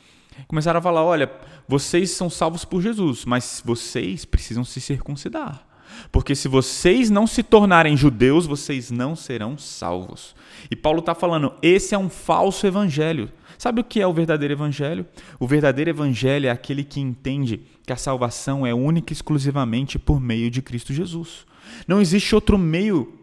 Começaram 0.48 0.80
a 0.80 0.82
falar: 0.82 1.04
olha, 1.04 1.32
vocês 1.68 2.10
são 2.10 2.32
salvos 2.32 2.66
por 2.66 2.82
Jesus, 2.82 3.26
mas 3.26 3.62
vocês 3.64 4.26
precisam 4.26 4.64
se 4.64 4.82
circuncidar. 4.82 5.65
Porque 6.12 6.36
se 6.36 6.48
vocês 6.48 7.10
não 7.10 7.28
se 7.28 7.44
tornarem 7.44 7.98
judeus, 7.98 8.46
vocês 8.46 8.92
não 8.92 9.16
serão 9.16 9.58
salvos. 9.58 10.36
E 10.70 10.76
Paulo 10.76 11.00
está 11.00 11.14
falando: 11.14 11.54
esse 11.62 11.94
é 11.96 11.98
um 11.98 12.10
falso 12.10 12.66
evangelho. 12.66 13.32
Sabe 13.58 13.82
o 13.82 13.84
que 13.84 14.02
é 14.02 14.08
o 14.08 14.14
verdadeiro 14.14 14.54
evangelho? 14.54 15.06
O 15.40 15.48
verdadeiro 15.48 15.90
evangelho 15.90 16.48
é 16.48 16.50
aquele 16.50 16.84
que 16.84 17.00
entende 17.00 17.62
que 17.86 17.94
a 17.94 17.98
salvação 17.98 18.66
é 18.66 18.74
única 18.74 19.14
e 19.14 19.16
exclusivamente 19.16 19.98
por 19.98 20.20
meio 20.20 20.52
de 20.52 20.62
Cristo 20.62 20.94
Jesus. 20.94 21.46
Não 21.88 22.02
existe 22.02 22.36
outro 22.36 22.58
meio 22.58 23.14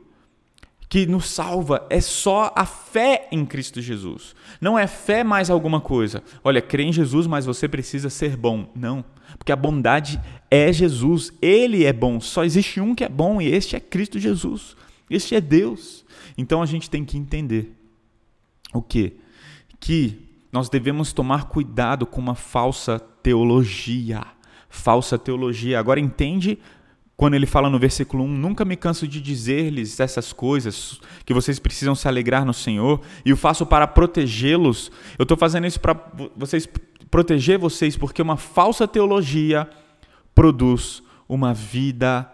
que 0.92 1.06
nos 1.06 1.30
salva, 1.30 1.86
é 1.88 2.02
só 2.02 2.52
a 2.54 2.66
fé 2.66 3.26
em 3.32 3.46
Cristo 3.46 3.80
Jesus. 3.80 4.34
Não 4.60 4.78
é 4.78 4.86
fé 4.86 5.24
mais 5.24 5.48
alguma 5.48 5.80
coisa. 5.80 6.22
Olha, 6.44 6.60
crê 6.60 6.82
em 6.82 6.92
Jesus, 6.92 7.26
mas 7.26 7.46
você 7.46 7.66
precisa 7.66 8.10
ser 8.10 8.36
bom. 8.36 8.70
Não, 8.76 9.02
porque 9.38 9.52
a 9.52 9.56
bondade 9.56 10.20
é 10.50 10.70
Jesus, 10.70 11.32
ele 11.40 11.86
é 11.86 11.94
bom. 11.94 12.20
Só 12.20 12.44
existe 12.44 12.78
um 12.78 12.94
que 12.94 13.04
é 13.04 13.08
bom 13.08 13.40
e 13.40 13.48
este 13.48 13.74
é 13.74 13.80
Cristo 13.80 14.18
Jesus. 14.18 14.76
Este 15.08 15.34
é 15.34 15.40
Deus. 15.40 16.04
Então 16.36 16.60
a 16.60 16.66
gente 16.66 16.90
tem 16.90 17.06
que 17.06 17.16
entender 17.16 17.72
o 18.74 18.82
que 18.82 19.16
que 19.80 20.28
nós 20.52 20.68
devemos 20.68 21.14
tomar 21.14 21.48
cuidado 21.48 22.04
com 22.04 22.20
uma 22.20 22.34
falsa 22.34 22.98
teologia. 22.98 24.26
Falsa 24.68 25.18
teologia. 25.18 25.78
Agora 25.78 25.98
entende 25.98 26.58
quando 27.22 27.34
ele 27.34 27.46
fala 27.46 27.70
no 27.70 27.78
versículo 27.78 28.24
1: 28.24 28.26
Nunca 28.26 28.64
me 28.64 28.74
canso 28.74 29.06
de 29.06 29.20
dizer-lhes 29.20 30.00
essas 30.00 30.32
coisas, 30.32 31.00
que 31.24 31.32
vocês 31.32 31.60
precisam 31.60 31.94
se 31.94 32.08
alegrar 32.08 32.44
no 32.44 32.52
Senhor, 32.52 33.00
e 33.24 33.32
o 33.32 33.36
faço 33.36 33.64
para 33.64 33.86
protegê-los. 33.86 34.90
Eu 35.16 35.22
estou 35.22 35.36
fazendo 35.36 35.64
isso 35.64 35.78
para 35.78 35.96
vocês 36.36 36.68
proteger 37.08 37.60
vocês, 37.60 37.96
porque 37.96 38.20
uma 38.20 38.36
falsa 38.36 38.88
teologia 38.88 39.70
produz 40.34 41.00
uma 41.28 41.54
vida 41.54 42.28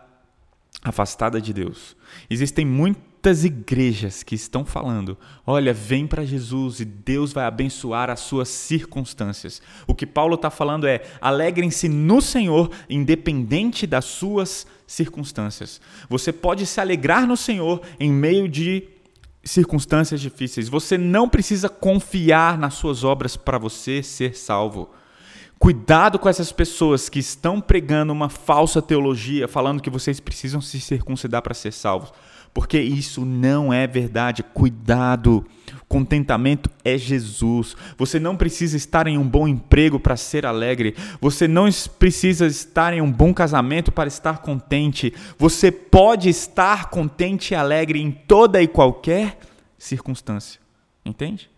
afastada 0.88 1.40
de 1.40 1.52
Deus. 1.52 1.96
Existem 2.28 2.64
muitas 2.64 3.44
igrejas 3.44 4.22
que 4.22 4.34
estão 4.34 4.64
falando: 4.64 5.16
olha, 5.46 5.72
vem 5.72 6.06
para 6.06 6.24
Jesus 6.24 6.80
e 6.80 6.84
Deus 6.84 7.32
vai 7.32 7.44
abençoar 7.44 8.10
as 8.10 8.20
suas 8.20 8.48
circunstâncias. 8.48 9.60
O 9.86 9.94
que 9.94 10.06
Paulo 10.06 10.34
está 10.34 10.50
falando 10.50 10.86
é: 10.86 11.02
alegrem-se 11.20 11.88
no 11.88 12.20
Senhor, 12.20 12.70
independente 12.88 13.86
das 13.86 14.04
suas 14.04 14.66
circunstâncias. 14.86 15.80
Você 16.08 16.32
pode 16.32 16.64
se 16.66 16.80
alegrar 16.80 17.26
no 17.26 17.36
Senhor 17.36 17.82
em 18.00 18.10
meio 18.10 18.48
de 18.48 18.88
circunstâncias 19.44 20.20
difíceis. 20.20 20.68
Você 20.68 20.98
não 20.98 21.28
precisa 21.28 21.68
confiar 21.68 22.58
nas 22.58 22.74
suas 22.74 23.04
obras 23.04 23.36
para 23.36 23.58
você 23.58 24.02
ser 24.02 24.36
salvo. 24.36 24.90
Cuidado 25.58 26.20
com 26.20 26.28
essas 26.28 26.52
pessoas 26.52 27.08
que 27.08 27.18
estão 27.18 27.60
pregando 27.60 28.12
uma 28.12 28.28
falsa 28.28 28.80
teologia, 28.80 29.48
falando 29.48 29.82
que 29.82 29.90
vocês 29.90 30.20
precisam 30.20 30.60
se 30.60 30.80
circuncidar 30.80 31.42
para 31.42 31.52
ser 31.52 31.72
salvos, 31.72 32.12
porque 32.54 32.78
isso 32.78 33.24
não 33.24 33.72
é 33.72 33.84
verdade. 33.84 34.44
Cuidado. 34.44 35.44
Contentamento 35.88 36.70
é 36.84 36.96
Jesus. 36.96 37.76
Você 37.96 38.20
não 38.20 38.36
precisa 38.36 38.76
estar 38.76 39.08
em 39.08 39.18
um 39.18 39.26
bom 39.28 39.48
emprego 39.48 39.98
para 39.98 40.16
ser 40.16 40.46
alegre. 40.46 40.94
Você 41.20 41.48
não 41.48 41.68
precisa 41.98 42.46
estar 42.46 42.92
em 42.92 43.00
um 43.00 43.10
bom 43.10 43.34
casamento 43.34 43.90
para 43.90 44.06
estar 44.06 44.38
contente. 44.38 45.12
Você 45.38 45.72
pode 45.72 46.28
estar 46.28 46.88
contente 46.88 47.52
e 47.52 47.56
alegre 47.56 48.00
em 48.00 48.12
toda 48.12 48.62
e 48.62 48.68
qualquer 48.68 49.38
circunstância. 49.76 50.60
Entende? 51.04 51.50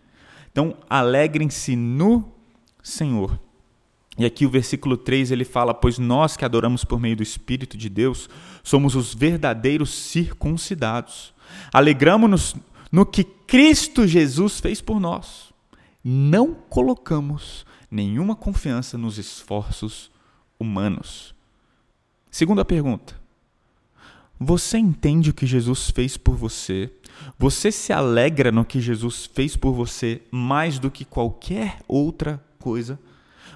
Então, 0.51 0.75
alegrem-se 0.89 1.75
no 1.75 2.31
Senhor. 2.81 3.39
E 4.17 4.25
aqui 4.25 4.45
o 4.45 4.49
versículo 4.49 4.97
3 4.97 5.31
ele 5.31 5.45
fala: 5.45 5.73
Pois 5.73 5.97
nós 5.97 6.35
que 6.35 6.45
adoramos 6.45 6.83
por 6.83 6.99
meio 6.99 7.15
do 7.15 7.23
Espírito 7.23 7.77
de 7.77 7.89
Deus 7.89 8.29
somos 8.63 8.95
os 8.95 9.13
verdadeiros 9.13 9.93
circuncidados. 9.93 11.33
Alegramos-nos 11.73 12.55
no 12.91 13.05
que 13.05 13.23
Cristo 13.23 14.05
Jesus 14.05 14.59
fez 14.59 14.81
por 14.81 14.99
nós. 14.99 15.51
Não 16.03 16.53
colocamos 16.53 17.65
nenhuma 17.89 18.35
confiança 18.35 18.97
nos 18.97 19.17
esforços 19.17 20.11
humanos. 20.59 21.33
Segunda 22.29 22.65
pergunta: 22.65 23.15
Você 24.39 24.77
entende 24.77 25.29
o 25.29 25.33
que 25.33 25.45
Jesus 25.45 25.89
fez 25.89 26.17
por 26.17 26.35
você? 26.35 26.91
Você 27.37 27.71
se 27.71 27.93
alegra 27.93 28.51
no 28.51 28.65
que 28.65 28.81
Jesus 28.81 29.29
fez 29.31 29.55
por 29.55 29.73
você 29.73 30.21
mais 30.31 30.79
do 30.79 30.91
que 30.91 31.05
qualquer 31.05 31.79
outra 31.87 32.43
coisa? 32.59 32.99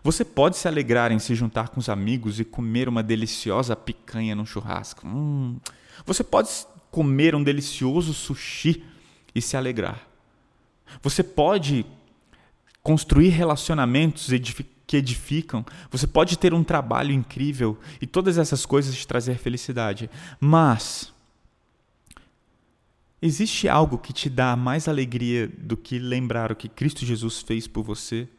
Você 0.06 0.24
pode 0.24 0.56
se 0.56 0.68
alegrar 0.68 1.12
em 1.12 1.18
se 1.18 1.34
juntar 1.34 1.70
com 1.70 1.80
os 1.80 1.90
amigos 1.90 2.40
e 2.40 2.46
comer 2.46 2.88
uma 2.88 3.02
deliciosa 3.02 3.76
picanha 3.76 4.36
no 4.36 4.46
churrasco. 4.46 5.08
Hum. 5.08 5.60
Você 6.06 6.24
pode 6.24 6.48
comer 6.92 7.34
um 7.34 7.44
delicioso 7.44 8.14
sushi 8.14 8.84
e 9.34 9.42
se 9.42 9.58
alegrar. 9.58 10.08
Você 11.02 11.24
pode 11.24 11.88
construir 12.84 13.30
relacionamentos 13.30 14.30
que 14.86 14.98
edificam. 14.98 15.66
Você 15.90 16.06
pode 16.06 16.38
ter 16.38 16.54
um 16.54 16.64
trabalho 16.64 17.12
incrível 17.12 17.76
e 18.00 18.06
todas 18.06 18.38
essas 18.38 18.64
coisas 18.64 18.96
te 18.96 19.08
trazer 19.08 19.40
felicidade. 19.40 20.08
Mas 20.40 21.12
existe 23.20 23.68
algo 23.68 23.98
que 23.98 24.14
te 24.14 24.30
dá 24.30 24.56
mais 24.56 24.88
alegria 24.88 25.48
do 25.48 25.76
que 25.76 25.98
lembrar 25.98 26.52
o 26.52 26.56
que 26.56 26.70
Cristo 26.70 27.04
Jesus 27.04 27.42
fez 27.42 27.68
por 27.68 27.82
você? 27.82 28.30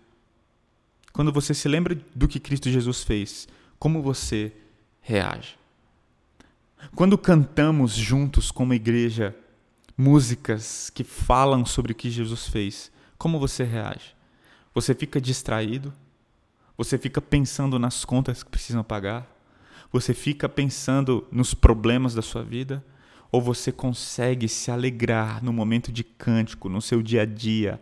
Quando 1.17 1.33
você 1.33 1.55
se 1.55 1.67
lembra 1.67 1.99
do 2.15 2.29
que 2.29 2.39
Cristo 2.39 2.69
Jesus 2.69 3.03
fez, 3.03 3.49
como 3.79 4.03
você 4.03 4.53
reage? 5.01 5.57
Quando 6.95 7.17
cantamos 7.17 7.95
juntos 7.95 8.51
como 8.51 8.75
igreja 8.75 9.35
músicas 9.97 10.91
que 10.91 11.03
falam 11.03 11.65
sobre 11.65 11.93
o 11.93 11.95
que 11.95 12.11
Jesus 12.11 12.49
fez, 12.49 12.93
como 13.17 13.39
você 13.39 13.65
reage? 13.65 14.15
Você 14.75 14.95
fica 14.95 15.19
distraído? 15.19 15.91
Você 16.77 16.99
fica 16.99 17.23
pensando 17.23 17.79
nas 17.79 18.05
contas 18.05 18.43
que 18.43 18.51
precisam 18.51 18.85
pagar? 18.85 19.27
Você 19.91 20.13
fica 20.13 20.51
pensando 20.51 21.27
nos 21.33 21.55
problemas 21.55 22.15
da 22.15 22.21
sua 22.21 22.43
vida? 22.43 22.85
Ou 23.33 23.41
você 23.41 23.73
consegue 23.73 24.49
se 24.51 24.71
alegrar 24.71 25.43
no 25.43 25.51
momento 25.51 25.91
de 25.91 26.05
cântico, 26.05 26.69
no 26.69 26.83
seu 26.83 27.03
dia 27.03 27.23
a 27.23 27.25
dia, 27.25 27.81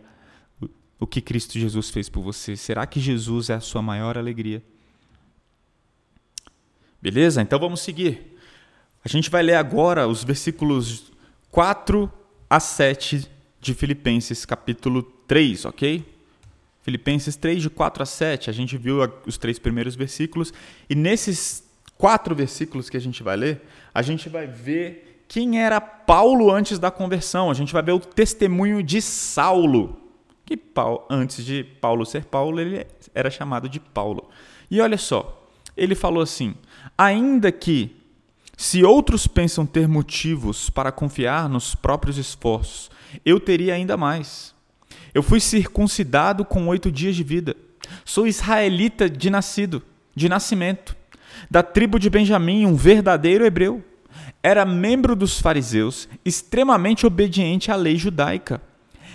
o 0.99 1.05
que 1.05 1.21
Cristo 1.21 1.59
Jesus 1.59 1.89
fez 1.89 2.09
por 2.09 2.21
você? 2.21 2.55
Será 2.55 2.85
que 2.85 2.99
Jesus 2.99 3.49
é 3.49 3.55
a 3.55 3.59
sua 3.59 3.81
maior 3.81 4.17
alegria? 4.17 4.63
Beleza? 7.01 7.41
Então 7.41 7.59
vamos 7.59 7.81
seguir. 7.81 8.37
A 9.03 9.07
gente 9.07 9.29
vai 9.29 9.43
ler 9.43 9.55
agora 9.55 10.07
os 10.07 10.23
versículos 10.23 11.11
4 11.51 12.11
a 12.49 12.59
7 12.59 13.29
de 13.61 13.73
Filipenses, 13.73 14.45
capítulo 14.45 15.03
3, 15.03 15.65
ok? 15.65 16.03
Filipenses 16.81 17.35
3, 17.35 17.63
de 17.63 17.69
4 17.69 18.03
a 18.03 18.05
7, 18.05 18.49
a 18.49 18.53
gente 18.53 18.77
viu 18.77 18.99
os 19.25 19.39
três 19.39 19.57
primeiros 19.57 19.95
versículos, 19.95 20.53
e 20.87 20.93
nesses 20.93 21.63
quatro 21.97 22.35
versículos 22.35 22.89
que 22.91 22.97
a 22.97 23.01
gente 23.01 23.23
vai 23.23 23.35
ler, 23.35 23.61
a 23.91 24.03
gente 24.03 24.29
vai 24.29 24.45
ver 24.45 25.23
quem 25.27 25.59
era 25.59 25.81
Paulo 25.81 26.51
antes 26.51 26.77
da 26.77 26.91
conversão, 26.91 27.49
a 27.49 27.55
gente 27.55 27.73
vai 27.73 27.81
ver 27.81 27.93
o 27.93 27.99
testemunho 27.99 28.83
de 28.83 29.01
Saulo, 29.01 29.99
que 30.45 30.59
antes 31.09 31.43
de 31.43 31.63
Paulo 31.63 32.05
ser 32.05 32.25
Paulo, 32.25 32.59
ele 32.59 32.85
era 33.13 33.31
chamado 33.31 33.67
de 33.67 33.79
Paulo. 33.79 34.29
E 34.69 34.79
olha 34.79 34.97
só, 34.97 35.49
ele 35.75 35.95
falou 35.95 36.21
assim: 36.21 36.55
ainda 36.97 37.51
que 37.51 37.95
se 38.57 38.83
outros 38.83 39.27
pensam 39.27 39.65
ter 39.65 39.87
motivos 39.87 40.69
para 40.69 40.91
confiar 40.91 41.49
nos 41.49 41.75
próprios 41.75 42.17
esforços, 42.17 42.89
eu 43.25 43.39
teria 43.39 43.73
ainda 43.73 43.97
mais. 43.97 44.53
Eu 45.13 45.23
fui 45.23 45.39
circuncidado 45.39 46.45
com 46.45 46.67
oito 46.67 46.91
dias 46.91 47.15
de 47.15 47.23
vida. 47.23 47.55
Sou 48.03 48.27
israelita 48.27 49.09
de 49.09 49.29
nascido, 49.29 49.81
de 50.15 50.27
nascimento, 50.29 50.95
da 51.49 51.61
tribo 51.61 51.99
de 51.99 52.09
Benjamim, 52.09 52.65
um 52.65 52.75
verdadeiro 52.75 53.45
hebreu. 53.45 53.83
Era 54.41 54.65
membro 54.65 55.15
dos 55.15 55.39
fariseus, 55.39 56.07
extremamente 56.23 57.05
obediente 57.05 57.71
à 57.71 57.75
lei 57.75 57.97
judaica. 57.97 58.61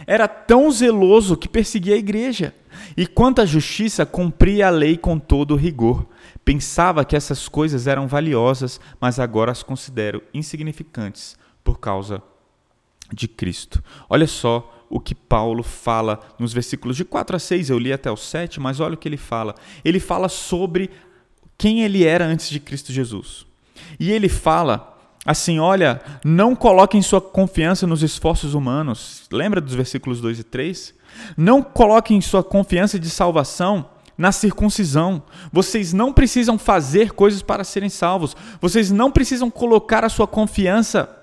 Era 0.06 0.26
tão 0.26 0.70
zeloso 0.70 1.36
que 1.36 1.48
perseguia 1.48 1.94
a 1.94 1.98
igreja. 1.98 2.54
E 2.96 3.06
quanto 3.06 3.40
à 3.40 3.46
justiça, 3.46 4.06
cumpria 4.06 4.68
a 4.68 4.70
lei 4.70 4.96
com 4.96 5.18
todo 5.18 5.56
rigor. 5.56 6.06
Pensava 6.44 7.04
que 7.04 7.16
essas 7.16 7.48
coisas 7.48 7.86
eram 7.86 8.08
valiosas, 8.08 8.80
mas 9.00 9.18
agora 9.18 9.52
as 9.52 9.62
considero 9.62 10.22
insignificantes 10.32 11.36
por 11.62 11.78
causa 11.78 12.22
de 13.12 13.28
Cristo. 13.28 13.82
Olha 14.08 14.26
só 14.26 14.86
o 14.88 14.98
que 14.98 15.14
Paulo 15.14 15.62
fala 15.62 16.20
nos 16.38 16.52
versículos 16.52 16.96
de 16.96 17.04
4 17.04 17.36
a 17.36 17.38
6, 17.38 17.70
eu 17.70 17.78
li 17.78 17.92
até 17.92 18.10
o 18.10 18.16
7, 18.16 18.58
mas 18.58 18.80
olha 18.80 18.94
o 18.94 18.96
que 18.96 19.08
ele 19.08 19.16
fala. 19.16 19.54
Ele 19.84 20.00
fala 20.00 20.28
sobre 20.28 20.90
quem 21.56 21.82
ele 21.82 22.04
era 22.04 22.26
antes 22.26 22.50
de 22.50 22.58
Cristo 22.58 22.92
Jesus. 22.92 23.46
E 23.98 24.10
ele 24.10 24.28
fala 24.28 24.98
assim: 25.30 25.58
olha, 25.58 26.00
não 26.24 26.54
coloquem 26.54 27.00
sua 27.02 27.20
confiança 27.20 27.86
nos 27.86 28.02
esforços 28.02 28.54
humanos. 28.54 29.22
Lembra 29.32 29.60
dos 29.60 29.74
versículos 29.74 30.20
2 30.20 30.40
e 30.40 30.44
3? 30.44 30.94
Não 31.36 31.62
coloquem 31.62 32.20
sua 32.20 32.42
confiança 32.42 32.98
de 32.98 33.08
salvação 33.08 33.88
na 34.16 34.32
circuncisão. 34.32 35.22
Vocês 35.52 35.92
não 35.92 36.12
precisam 36.12 36.58
fazer 36.58 37.12
coisas 37.12 37.42
para 37.42 37.64
serem 37.64 37.88
salvos. 37.88 38.36
Vocês 38.60 38.90
não 38.90 39.10
precisam 39.10 39.50
colocar 39.50 40.04
a 40.04 40.08
sua 40.08 40.26
confiança 40.26 41.16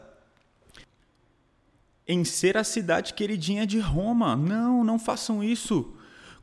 em 2.07 2.23
ser 2.23 2.57
a 2.57 2.63
cidade 2.63 3.13
queridinha 3.13 3.67
de 3.67 3.79
Roma. 3.79 4.35
Não, 4.35 4.83
não 4.83 4.97
façam 4.97 5.43
isso. 5.43 5.93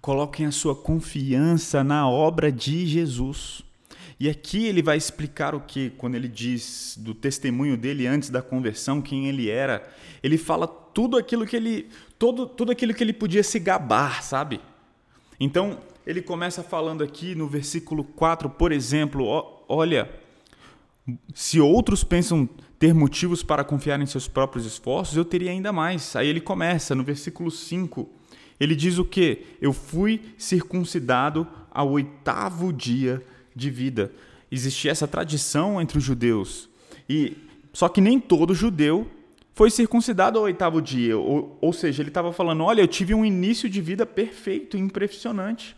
Coloquem 0.00 0.46
a 0.46 0.52
sua 0.52 0.76
confiança 0.76 1.82
na 1.82 2.08
obra 2.08 2.52
de 2.52 2.86
Jesus. 2.86 3.62
E 4.18 4.28
aqui 4.28 4.66
ele 4.66 4.82
vai 4.82 4.96
explicar 4.96 5.54
o 5.54 5.60
que, 5.60 5.90
quando 5.90 6.14
ele 6.14 6.28
diz 6.28 6.96
do 6.98 7.14
testemunho 7.14 7.76
dele 7.76 8.06
antes 8.06 8.30
da 8.30 8.40
conversão, 8.40 9.02
quem 9.02 9.26
ele 9.26 9.50
era. 9.50 9.88
Ele 10.22 10.38
fala 10.38 10.66
tudo 10.66 11.16
aquilo 11.16 11.46
que 11.46 11.56
ele, 11.56 11.88
todo, 12.18 12.46
tudo 12.46 12.70
aquilo 12.72 12.94
que 12.94 13.02
ele 13.02 13.12
podia 13.12 13.42
se 13.42 13.58
gabar, 13.58 14.22
sabe? 14.22 14.60
Então, 15.38 15.78
ele 16.06 16.22
começa 16.22 16.62
falando 16.62 17.02
aqui 17.02 17.34
no 17.34 17.48
versículo 17.48 18.04
4, 18.04 18.48
por 18.50 18.70
exemplo, 18.70 19.24
ó, 19.24 19.62
olha, 19.68 20.08
se 21.34 21.60
outros 21.60 22.04
pensam 22.04 22.48
ter 22.78 22.94
motivos 22.94 23.42
para 23.42 23.64
confiar 23.64 24.00
em 24.00 24.06
seus 24.06 24.28
próprios 24.28 24.64
esforços, 24.64 25.16
eu 25.16 25.24
teria 25.24 25.50
ainda 25.50 25.72
mais. 25.72 26.14
Aí 26.14 26.28
ele 26.28 26.40
começa 26.40 26.94
no 26.94 27.02
versículo 27.02 27.50
5. 27.50 28.08
Ele 28.60 28.76
diz 28.76 28.98
o 28.98 29.04
que? 29.04 29.46
Eu 29.60 29.72
fui 29.72 30.20
circuncidado 30.38 31.46
ao 31.70 31.90
oitavo 31.90 32.72
dia 32.72 33.24
de 33.54 33.70
vida. 33.70 34.12
Existia 34.50 34.90
essa 34.90 35.06
tradição 35.06 35.80
entre 35.80 35.98
os 35.98 36.04
judeus. 36.04 36.68
E 37.08 37.36
só 37.72 37.88
que 37.88 38.00
nem 38.00 38.20
todo 38.20 38.54
judeu 38.54 39.06
foi 39.54 39.70
circuncidado 39.70 40.38
ao 40.38 40.44
oitavo 40.44 40.82
dia. 40.82 41.16
Ou, 41.16 41.56
ou 41.60 41.72
seja, 41.72 42.02
ele 42.02 42.10
estava 42.10 42.32
falando: 42.32 42.64
olha, 42.64 42.80
eu 42.80 42.88
tive 42.88 43.14
um 43.14 43.24
início 43.24 43.68
de 43.68 43.80
vida 43.80 44.04
perfeito, 44.04 44.76
impressionante. 44.76 45.76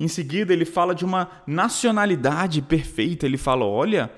Em 0.00 0.06
seguida, 0.06 0.52
ele 0.52 0.64
fala 0.64 0.94
de 0.94 1.04
uma 1.04 1.28
nacionalidade 1.46 2.62
perfeita. 2.62 3.26
Ele 3.26 3.36
fala: 3.36 3.64
olha, 3.64 4.10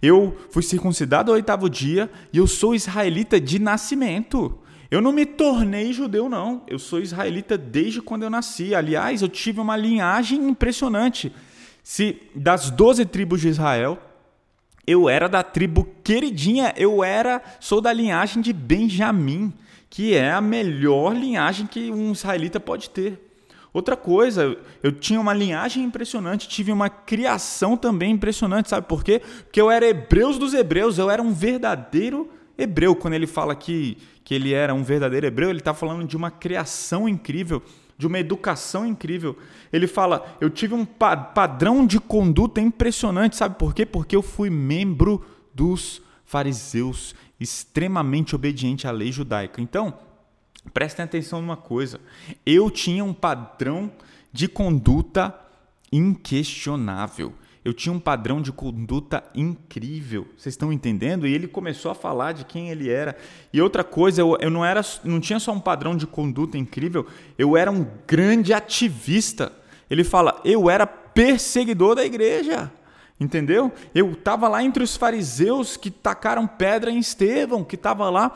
eu 0.00 0.36
fui 0.50 0.62
circuncidado 0.62 1.30
ao 1.30 1.36
oitavo 1.36 1.68
dia 1.68 2.10
e 2.32 2.38
eu 2.38 2.46
sou 2.46 2.74
israelita 2.74 3.40
de 3.40 3.58
nascimento. 3.58 4.58
Eu 4.90 5.00
não 5.00 5.12
me 5.12 5.24
tornei 5.24 5.92
judeu, 5.92 6.28
não. 6.28 6.62
Eu 6.66 6.78
sou 6.78 7.00
israelita 7.00 7.56
desde 7.56 8.02
quando 8.02 8.24
eu 8.24 8.30
nasci. 8.30 8.74
Aliás, 8.74 9.22
eu 9.22 9.28
tive 9.28 9.60
uma 9.60 9.76
linhagem 9.76 10.48
impressionante. 10.48 11.32
Se 11.90 12.22
das 12.36 12.70
doze 12.70 13.04
tribos 13.04 13.40
de 13.40 13.48
Israel, 13.48 13.98
eu 14.86 15.08
era 15.08 15.28
da 15.28 15.42
tribo 15.42 15.88
queridinha, 16.04 16.72
eu 16.76 17.02
era, 17.02 17.42
sou 17.58 17.80
da 17.80 17.92
linhagem 17.92 18.40
de 18.40 18.52
Benjamim, 18.52 19.52
que 19.90 20.14
é 20.14 20.30
a 20.30 20.40
melhor 20.40 21.16
linhagem 21.16 21.66
que 21.66 21.90
um 21.90 22.12
israelita 22.12 22.60
pode 22.60 22.90
ter. 22.90 23.20
Outra 23.72 23.96
coisa, 23.96 24.56
eu 24.84 24.92
tinha 24.92 25.20
uma 25.20 25.34
linhagem 25.34 25.82
impressionante, 25.82 26.46
tive 26.46 26.70
uma 26.70 26.88
criação 26.88 27.76
também 27.76 28.12
impressionante, 28.12 28.68
sabe 28.68 28.86
por 28.86 29.02
quê? 29.02 29.20
Porque 29.42 29.60
eu 29.60 29.68
era 29.68 29.84
hebreus 29.84 30.38
dos 30.38 30.54
hebreus, 30.54 30.96
eu 30.96 31.10
era 31.10 31.20
um 31.20 31.32
verdadeiro 31.32 32.30
hebreu. 32.56 32.94
Quando 32.94 33.14
ele 33.14 33.26
fala 33.26 33.56
que, 33.56 33.98
que 34.22 34.32
ele 34.32 34.52
era 34.52 34.72
um 34.72 34.84
verdadeiro 34.84 35.26
hebreu, 35.26 35.50
ele 35.50 35.58
está 35.58 35.74
falando 35.74 36.06
de 36.06 36.16
uma 36.16 36.30
criação 36.30 37.08
incrível, 37.08 37.60
de 38.00 38.06
uma 38.06 38.18
educação 38.18 38.86
incrível. 38.86 39.36
Ele 39.70 39.86
fala, 39.86 40.36
eu 40.40 40.48
tive 40.48 40.72
um 40.72 40.86
pa 40.86 41.14
padrão 41.14 41.86
de 41.86 42.00
conduta 42.00 42.58
impressionante, 42.58 43.36
sabe 43.36 43.56
por 43.56 43.74
quê? 43.74 43.84
Porque 43.84 44.16
eu 44.16 44.22
fui 44.22 44.48
membro 44.48 45.22
dos 45.54 46.00
fariseus, 46.24 47.14
extremamente 47.38 48.34
obediente 48.34 48.88
à 48.88 48.90
lei 48.90 49.12
judaica. 49.12 49.60
Então, 49.60 49.98
prestem 50.72 51.04
atenção 51.04 51.42
numa 51.42 51.58
coisa. 51.58 52.00
Eu 52.46 52.70
tinha 52.70 53.04
um 53.04 53.12
padrão 53.12 53.92
de 54.32 54.48
conduta 54.48 55.38
inquestionável. 55.92 57.34
Eu 57.62 57.74
tinha 57.74 57.92
um 57.92 58.00
padrão 58.00 58.40
de 58.40 58.50
conduta 58.50 59.22
incrível. 59.34 60.26
Vocês 60.36 60.54
estão 60.54 60.72
entendendo? 60.72 61.26
E 61.26 61.34
ele 61.34 61.46
começou 61.46 61.90
a 61.90 61.94
falar 61.94 62.32
de 62.32 62.44
quem 62.44 62.70
ele 62.70 62.88
era. 62.88 63.16
E 63.52 63.60
outra 63.60 63.84
coisa, 63.84 64.22
eu, 64.22 64.36
eu 64.40 64.50
não 64.50 64.64
era, 64.64 64.80
não 65.04 65.20
tinha 65.20 65.38
só 65.38 65.52
um 65.52 65.60
padrão 65.60 65.94
de 65.94 66.06
conduta 66.06 66.56
incrível, 66.56 67.06
eu 67.38 67.56
era 67.56 67.70
um 67.70 67.86
grande 68.06 68.54
ativista. 68.54 69.52
Ele 69.90 70.04
fala: 70.04 70.40
"Eu 70.44 70.70
era 70.70 70.86
perseguidor 70.86 71.94
da 71.94 72.04
igreja". 72.04 72.72
Entendeu? 73.20 73.70
Eu 73.94 74.12
estava 74.12 74.48
lá 74.48 74.64
entre 74.64 74.82
os 74.82 74.96
fariseus 74.96 75.76
que 75.76 75.90
tacaram 75.90 76.46
pedra 76.46 76.90
em 76.90 76.98
Estevão, 76.98 77.62
que 77.62 77.74
estava 77.74 78.08
lá 78.08 78.34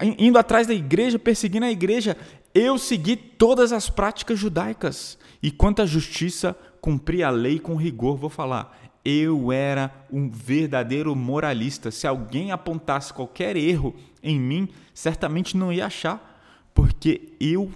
indo 0.00 0.38
atrás 0.38 0.66
da 0.66 0.74
igreja, 0.74 1.18
perseguindo 1.18 1.66
a 1.66 1.70
igreja, 1.70 2.16
eu 2.54 2.78
segui 2.78 3.16
todas 3.16 3.72
as 3.72 3.90
práticas 3.90 4.38
judaicas. 4.38 5.18
E 5.42 5.50
quanto 5.50 5.82
à 5.82 5.86
justiça, 5.86 6.56
cumpri 6.86 7.20
a 7.24 7.30
lei 7.30 7.58
com 7.58 7.74
rigor. 7.74 8.16
Vou 8.16 8.30
falar, 8.30 8.78
eu 9.04 9.50
era 9.50 9.92
um 10.08 10.30
verdadeiro 10.30 11.16
moralista. 11.16 11.90
Se 11.90 12.06
alguém 12.06 12.52
apontasse 12.52 13.12
qualquer 13.12 13.56
erro 13.56 13.92
em 14.22 14.38
mim, 14.38 14.68
certamente 14.94 15.56
não 15.56 15.72
ia 15.72 15.86
achar, 15.86 16.40
porque 16.72 17.32
eu 17.40 17.72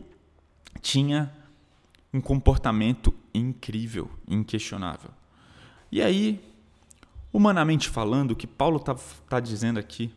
tinha 0.81 1.29
um 2.15 2.21
comportamento 2.21 3.13
incrível, 3.35 4.09
inquestionável. 4.29 5.11
E 5.91 6.01
aí, 6.01 6.41
humanamente 7.33 7.89
falando, 7.89 8.31
o 8.31 8.37
que 8.37 8.47
Paulo 8.47 8.77
está 8.77 8.95
tá 9.29 9.41
dizendo 9.41 9.81
aqui 9.81 10.13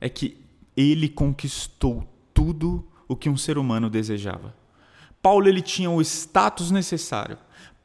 é 0.00 0.08
que 0.08 0.40
ele 0.76 1.08
conquistou 1.08 2.08
tudo 2.32 2.86
o 3.08 3.16
que 3.16 3.28
um 3.28 3.36
ser 3.36 3.58
humano 3.58 3.90
desejava. 3.90 4.54
Paulo 5.20 5.48
ele 5.48 5.60
tinha 5.60 5.90
o 5.90 6.00
status 6.00 6.70
necessário 6.70 7.36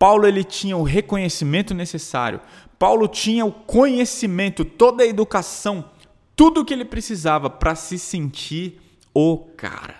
Paulo 0.03 0.27
ele 0.27 0.43
tinha 0.43 0.75
o 0.75 0.83
reconhecimento 0.83 1.73
necessário. 1.73 2.41
Paulo 2.77 3.07
tinha 3.07 3.45
o 3.45 3.53
conhecimento, 3.53 4.65
toda 4.65 5.01
a 5.01 5.07
educação, 5.07 5.89
tudo 6.35 6.59
o 6.59 6.65
que 6.65 6.73
ele 6.73 6.83
precisava 6.83 7.49
para 7.49 7.73
se 7.73 7.97
sentir 7.97 8.81
o 9.13 9.37
cara. 9.55 9.95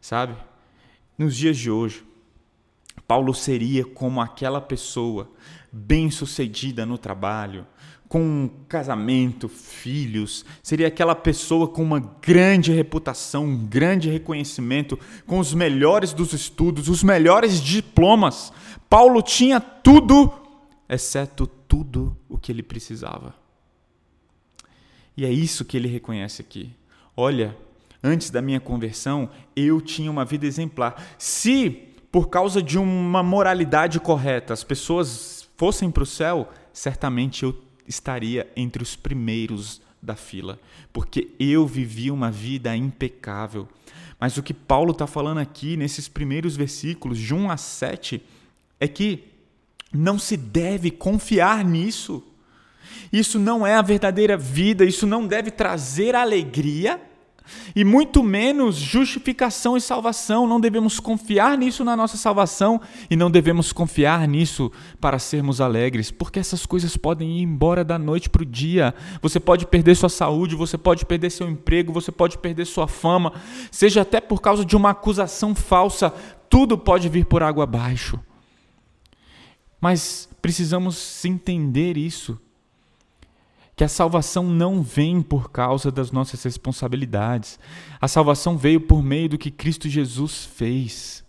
Sabe? 0.00 0.34
Nos 1.18 1.36
dias 1.36 1.58
de 1.58 1.70
hoje, 1.70 2.02
Paulo 3.06 3.34
seria 3.34 3.84
como 3.84 4.18
aquela 4.18 4.62
pessoa 4.62 5.30
bem-sucedida 5.70 6.86
no 6.86 6.96
trabalho, 6.96 7.66
com 8.12 8.50
casamento, 8.68 9.48
filhos, 9.48 10.44
seria 10.62 10.88
aquela 10.88 11.14
pessoa 11.14 11.66
com 11.66 11.82
uma 11.82 11.98
grande 12.20 12.70
reputação, 12.70 13.46
um 13.46 13.66
grande 13.66 14.10
reconhecimento, 14.10 14.98
com 15.26 15.38
os 15.38 15.54
melhores 15.54 16.12
dos 16.12 16.34
estudos, 16.34 16.90
os 16.90 17.02
melhores 17.02 17.58
diplomas. 17.58 18.52
Paulo 18.86 19.22
tinha 19.22 19.58
tudo, 19.58 20.30
exceto 20.86 21.46
tudo 21.46 22.14
o 22.28 22.36
que 22.36 22.52
ele 22.52 22.62
precisava. 22.62 23.34
E 25.16 25.24
é 25.24 25.32
isso 25.32 25.64
que 25.64 25.78
ele 25.78 25.88
reconhece 25.88 26.42
aqui. 26.42 26.70
Olha, 27.16 27.56
antes 28.04 28.28
da 28.28 28.42
minha 28.42 28.60
conversão, 28.60 29.30
eu 29.56 29.80
tinha 29.80 30.10
uma 30.10 30.26
vida 30.26 30.44
exemplar. 30.44 31.02
Se 31.16 31.70
por 32.10 32.28
causa 32.28 32.62
de 32.62 32.76
uma 32.76 33.22
moralidade 33.22 33.98
correta 33.98 34.52
as 34.52 34.62
pessoas 34.62 35.48
fossem 35.56 35.90
para 35.90 36.02
o 36.02 36.06
céu, 36.06 36.50
certamente 36.74 37.44
eu 37.44 37.71
estaria 37.92 38.50
entre 38.56 38.82
os 38.82 38.96
primeiros 38.96 39.80
da 40.02 40.16
fila, 40.16 40.58
porque 40.92 41.28
eu 41.38 41.66
vivi 41.66 42.10
uma 42.10 42.30
vida 42.30 42.74
impecável. 42.76 43.68
Mas 44.18 44.36
o 44.36 44.42
que 44.42 44.54
Paulo 44.54 44.92
está 44.92 45.06
falando 45.06 45.38
aqui, 45.38 45.76
nesses 45.76 46.08
primeiros 46.08 46.56
versículos, 46.56 47.18
de 47.18 47.34
1 47.34 47.50
a 47.50 47.56
7, 47.56 48.22
é 48.80 48.88
que 48.88 49.24
não 49.92 50.18
se 50.18 50.36
deve 50.36 50.90
confiar 50.90 51.64
nisso. 51.64 52.22
Isso 53.12 53.38
não 53.38 53.66
é 53.66 53.74
a 53.74 53.82
verdadeira 53.82 54.36
vida, 54.36 54.84
isso 54.84 55.06
não 55.06 55.26
deve 55.26 55.50
trazer 55.50 56.14
alegria 56.14 57.00
e 57.74 57.84
muito 57.84 58.22
menos 58.22 58.76
justificação 58.76 59.76
e 59.76 59.80
salvação. 59.80 60.46
Não 60.46 60.60
devemos 60.60 61.00
confiar 61.00 61.56
nisso 61.58 61.84
na 61.84 61.96
nossa 61.96 62.16
salvação 62.16 62.80
e 63.10 63.16
não 63.16 63.30
devemos 63.30 63.72
confiar 63.72 64.26
nisso 64.26 64.70
para 65.00 65.18
sermos 65.18 65.60
alegres, 65.60 66.10
porque 66.10 66.38
essas 66.38 66.66
coisas 66.66 66.96
podem 66.96 67.38
ir 67.38 67.42
embora 67.42 67.84
da 67.84 67.98
noite 67.98 68.30
para 68.30 68.42
o 68.42 68.46
dia. 68.46 68.94
Você 69.20 69.40
pode 69.40 69.66
perder 69.66 69.96
sua 69.96 70.08
saúde, 70.08 70.54
você 70.54 70.78
pode 70.78 71.04
perder 71.04 71.30
seu 71.30 71.48
emprego, 71.48 71.92
você 71.92 72.12
pode 72.12 72.38
perder 72.38 72.66
sua 72.66 72.88
fama, 72.88 73.32
seja 73.70 74.02
até 74.02 74.20
por 74.20 74.40
causa 74.40 74.64
de 74.64 74.76
uma 74.76 74.90
acusação 74.90 75.54
falsa. 75.54 76.12
Tudo 76.48 76.76
pode 76.76 77.08
vir 77.08 77.24
por 77.26 77.42
água 77.42 77.64
abaixo. 77.64 78.20
Mas 79.80 80.28
precisamos 80.40 81.24
entender 81.24 81.96
isso 81.96 82.38
que 83.74 83.84
a 83.84 83.88
salvação 83.88 84.44
não 84.44 84.82
vem 84.82 85.22
por 85.22 85.50
causa 85.50 85.90
das 85.90 86.12
nossas 86.12 86.42
responsabilidades. 86.42 87.58
A 88.00 88.06
salvação 88.06 88.56
veio 88.56 88.80
por 88.80 89.02
meio 89.02 89.30
do 89.30 89.38
que 89.38 89.50
Cristo 89.50 89.88
Jesus 89.88 90.44
fez. 90.44 91.24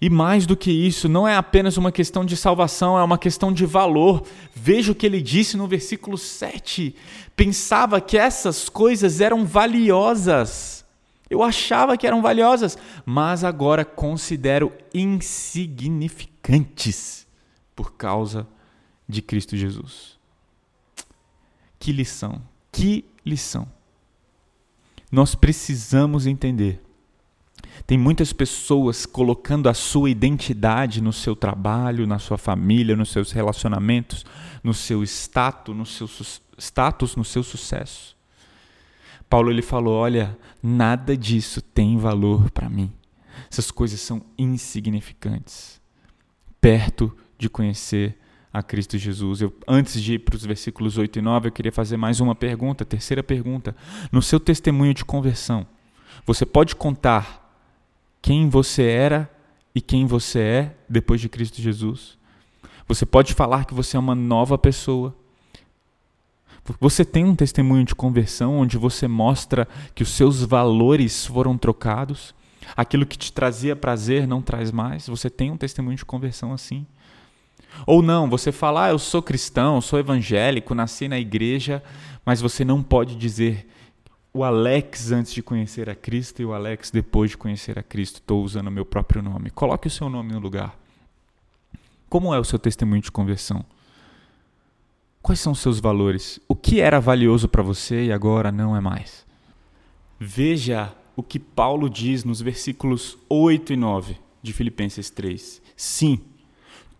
E 0.00 0.10
mais 0.10 0.46
do 0.46 0.56
que 0.56 0.72
isso, 0.72 1.08
não 1.08 1.28
é 1.28 1.36
apenas 1.36 1.76
uma 1.76 1.92
questão 1.92 2.24
de 2.24 2.36
salvação, 2.36 2.98
é 2.98 3.04
uma 3.04 3.16
questão 3.16 3.52
de 3.52 3.64
valor. 3.64 4.24
Veja 4.52 4.90
o 4.90 4.96
que 4.96 5.06
ele 5.06 5.22
disse 5.22 5.56
no 5.56 5.68
versículo 5.68 6.18
7. 6.18 6.96
Pensava 7.36 8.00
que 8.00 8.18
essas 8.18 8.68
coisas 8.68 9.20
eram 9.20 9.46
valiosas. 9.46 10.84
Eu 11.30 11.40
achava 11.40 11.96
que 11.96 12.04
eram 12.04 12.20
valiosas, 12.20 12.76
mas 13.06 13.44
agora 13.44 13.84
considero 13.84 14.72
insignificantes 14.92 17.28
por 17.76 17.92
causa 17.92 18.48
de 19.08 19.22
Cristo 19.22 19.56
Jesus. 19.56 20.20
Que 21.82 21.90
lição, 21.90 22.40
que 22.70 23.04
lição. 23.26 23.66
Nós 25.10 25.34
precisamos 25.34 26.28
entender. 26.28 26.80
Tem 27.84 27.98
muitas 27.98 28.32
pessoas 28.32 29.04
colocando 29.04 29.68
a 29.68 29.74
sua 29.74 30.08
identidade 30.08 31.02
no 31.02 31.12
seu 31.12 31.34
trabalho, 31.34 32.06
na 32.06 32.20
sua 32.20 32.38
família, 32.38 32.94
nos 32.94 33.10
seus 33.10 33.32
relacionamentos, 33.32 34.24
no 34.62 34.72
seu 34.72 35.02
status, 35.02 35.76
no 35.76 35.84
seu 35.84 36.08
status, 36.56 37.16
no 37.16 37.24
seu 37.24 37.42
sucesso. 37.42 38.16
Paulo 39.28 39.50
ele 39.50 39.60
falou: 39.60 39.94
"Olha, 39.94 40.38
nada 40.62 41.16
disso 41.16 41.60
tem 41.60 41.98
valor 41.98 42.48
para 42.52 42.70
mim. 42.70 42.92
Essas 43.50 43.72
coisas 43.72 44.00
são 44.00 44.22
insignificantes 44.38 45.80
perto 46.60 47.12
de 47.36 47.48
conhecer 47.48 48.21
a 48.52 48.62
Cristo 48.62 48.98
Jesus. 48.98 49.40
Eu, 49.40 49.52
antes 49.66 50.00
de 50.02 50.14
ir 50.14 50.18
para 50.18 50.36
os 50.36 50.44
versículos 50.44 50.98
8 50.98 51.18
e 51.18 51.22
9, 51.22 51.48
eu 51.48 51.52
queria 51.52 51.72
fazer 51.72 51.96
mais 51.96 52.20
uma 52.20 52.34
pergunta, 52.34 52.84
terceira 52.84 53.22
pergunta. 53.22 53.74
No 54.10 54.20
seu 54.20 54.38
testemunho 54.38 54.92
de 54.92 55.04
conversão, 55.04 55.66
você 56.26 56.44
pode 56.44 56.76
contar 56.76 57.40
quem 58.20 58.48
você 58.48 58.82
era 58.82 59.30
e 59.74 59.80
quem 59.80 60.06
você 60.06 60.38
é 60.38 60.76
depois 60.88 61.20
de 61.20 61.28
Cristo 61.28 61.62
Jesus? 61.62 62.18
Você 62.86 63.06
pode 63.06 63.32
falar 63.32 63.64
que 63.64 63.74
você 63.74 63.96
é 63.96 64.00
uma 64.00 64.14
nova 64.14 64.58
pessoa. 64.58 65.16
Você 66.78 67.04
tem 67.04 67.24
um 67.24 67.34
testemunho 67.34 67.84
de 67.84 67.94
conversão 67.94 68.58
onde 68.58 68.76
você 68.76 69.08
mostra 69.08 69.66
que 69.94 70.02
os 70.02 70.10
seus 70.10 70.42
valores 70.44 71.26
foram 71.26 71.56
trocados? 71.56 72.34
Aquilo 72.76 73.06
que 73.06 73.18
te 73.18 73.32
trazia 73.32 73.74
prazer 73.74 74.26
não 74.26 74.40
traz 74.40 74.70
mais? 74.70 75.08
Você 75.08 75.28
tem 75.28 75.50
um 75.50 75.56
testemunho 75.56 75.96
de 75.96 76.04
conversão 76.04 76.52
assim? 76.52 76.86
Ou 77.86 78.02
não, 78.02 78.28
você 78.28 78.52
fala, 78.52 78.86
ah, 78.86 78.90
eu 78.90 78.98
sou 78.98 79.22
cristão, 79.22 79.80
sou 79.80 79.98
evangélico, 79.98 80.74
nasci 80.74 81.08
na 81.08 81.18
igreja, 81.18 81.82
mas 82.24 82.40
você 82.40 82.64
não 82.64 82.82
pode 82.82 83.16
dizer 83.16 83.66
o 84.34 84.44
Alex 84.44 85.12
antes 85.12 85.32
de 85.32 85.42
conhecer 85.42 85.90
a 85.90 85.94
Cristo 85.94 86.40
e 86.40 86.44
o 86.44 86.54
Alex 86.54 86.90
depois 86.90 87.32
de 87.32 87.36
conhecer 87.36 87.78
a 87.78 87.82
Cristo. 87.82 88.16
Estou 88.16 88.42
usando 88.42 88.68
o 88.68 88.70
meu 88.70 88.84
próprio 88.84 89.22
nome. 89.22 89.50
Coloque 89.50 89.88
o 89.88 89.90
seu 89.90 90.08
nome 90.08 90.32
no 90.32 90.38
lugar. 90.38 90.78
Como 92.08 92.34
é 92.34 92.38
o 92.38 92.44
seu 92.44 92.58
testemunho 92.58 93.02
de 93.02 93.10
conversão? 93.10 93.64
Quais 95.20 95.38
são 95.38 95.52
os 95.52 95.60
seus 95.60 95.78
valores? 95.78 96.40
O 96.48 96.56
que 96.56 96.80
era 96.80 97.00
valioso 97.00 97.48
para 97.48 97.62
você 97.62 98.06
e 98.06 98.12
agora 98.12 98.50
não 98.50 98.76
é 98.76 98.80
mais? 98.80 99.24
Veja 100.18 100.92
o 101.14 101.22
que 101.22 101.38
Paulo 101.38 101.88
diz 101.88 102.24
nos 102.24 102.40
versículos 102.40 103.18
8 103.28 103.72
e 103.72 103.76
9 103.76 104.16
de 104.42 104.52
Filipenses 104.52 105.10
3. 105.10 105.62
Sim, 105.76 106.20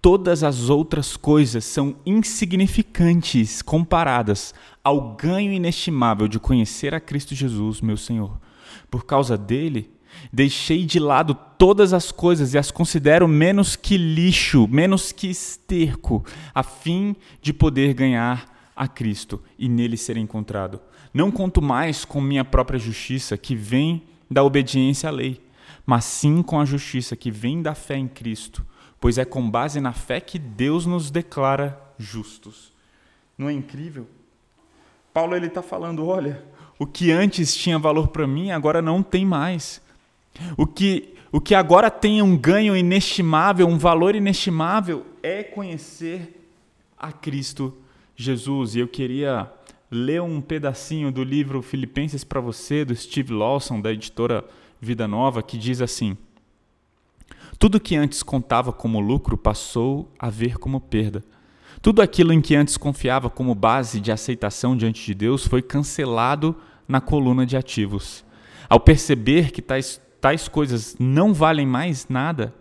todas 0.02 0.42
as 0.42 0.68
outras 0.68 1.16
coisas 1.16 1.64
são 1.64 1.94
insignificantes 2.04 3.62
comparadas 3.62 4.52
ao 4.82 5.14
ganho 5.14 5.52
inestimável 5.52 6.26
de 6.26 6.40
conhecer 6.40 6.92
a 6.92 6.98
Cristo 6.98 7.36
Jesus, 7.36 7.80
meu 7.80 7.96
Senhor. 7.96 8.40
Por 8.90 9.06
causa 9.06 9.38
dele, 9.38 9.88
deixei 10.32 10.84
de 10.84 10.98
lado 10.98 11.36
todas 11.56 11.92
as 11.92 12.10
coisas 12.10 12.52
e 12.52 12.58
as 12.58 12.72
considero 12.72 13.28
menos 13.28 13.76
que 13.76 13.96
lixo, 13.96 14.66
menos 14.68 15.12
que 15.12 15.28
esterco, 15.28 16.24
a 16.52 16.64
fim 16.64 17.14
de 17.40 17.52
poder 17.52 17.94
ganhar 17.94 18.52
a 18.74 18.88
Cristo 18.88 19.40
e 19.56 19.68
nele 19.68 19.96
ser 19.96 20.16
encontrado. 20.16 20.80
Não 21.14 21.30
conto 21.30 21.62
mais 21.62 22.04
com 22.04 22.20
minha 22.20 22.44
própria 22.44 22.78
justiça, 22.78 23.36
que 23.36 23.54
vem 23.54 24.02
da 24.28 24.42
obediência 24.42 25.08
à 25.08 25.12
lei, 25.12 25.40
mas 25.86 26.04
sim 26.06 26.42
com 26.42 26.58
a 26.58 26.64
justiça 26.64 27.14
que 27.14 27.30
vem 27.30 27.62
da 27.62 27.74
fé 27.74 27.96
em 27.96 28.08
Cristo 28.08 28.66
pois 29.02 29.18
é 29.18 29.24
com 29.24 29.50
base 29.50 29.80
na 29.80 29.92
fé 29.92 30.20
que 30.20 30.38
Deus 30.38 30.86
nos 30.86 31.10
declara 31.10 31.76
justos. 31.98 32.72
Não 33.36 33.48
é 33.48 33.52
incrível? 33.52 34.06
Paulo 35.12 35.34
ele 35.34 35.48
está 35.48 35.60
falando, 35.60 36.06
olha, 36.06 36.44
o 36.78 36.86
que 36.86 37.10
antes 37.10 37.52
tinha 37.52 37.80
valor 37.80 38.08
para 38.08 38.28
mim 38.28 38.52
agora 38.52 38.80
não 38.80 39.02
tem 39.02 39.26
mais. 39.26 39.82
O 40.56 40.68
que, 40.68 41.16
o 41.32 41.40
que 41.40 41.52
agora 41.52 41.90
tem 41.90 42.22
um 42.22 42.36
ganho 42.36 42.76
inestimável, 42.76 43.66
um 43.66 43.76
valor 43.76 44.14
inestimável, 44.14 45.04
é 45.20 45.42
conhecer 45.42 46.48
a 46.96 47.10
Cristo 47.10 47.76
Jesus. 48.14 48.76
E 48.76 48.78
eu 48.78 48.86
queria 48.86 49.50
ler 49.90 50.22
um 50.22 50.40
pedacinho 50.40 51.10
do 51.10 51.24
livro 51.24 51.60
Filipenses 51.60 52.22
para 52.22 52.40
você, 52.40 52.84
do 52.84 52.94
Steve 52.94 53.32
Lawson, 53.32 53.80
da 53.80 53.92
editora 53.92 54.44
Vida 54.80 55.08
Nova, 55.08 55.42
que 55.42 55.58
diz 55.58 55.80
assim: 55.80 56.16
Tudo 57.62 57.78
que 57.78 57.94
antes 57.94 58.24
contava 58.24 58.72
como 58.72 58.98
lucro 58.98 59.38
passou 59.38 60.12
a 60.18 60.28
ver 60.28 60.58
como 60.58 60.80
perda. 60.80 61.22
Tudo 61.80 62.02
aquilo 62.02 62.32
em 62.32 62.40
que 62.40 62.56
antes 62.56 62.76
confiava 62.76 63.30
como 63.30 63.54
base 63.54 64.00
de 64.00 64.10
aceitação 64.10 64.76
diante 64.76 65.06
de 65.06 65.14
Deus 65.14 65.46
foi 65.46 65.62
cancelado 65.62 66.56
na 66.88 67.00
coluna 67.00 67.46
de 67.46 67.56
ativos. 67.56 68.24
Ao 68.68 68.80
perceber 68.80 69.52
que 69.52 69.62
tais, 69.62 70.00
tais 70.20 70.48
coisas 70.48 70.96
não 70.98 71.32
valem 71.32 71.64
mais 71.64 72.08
nada, 72.08 72.52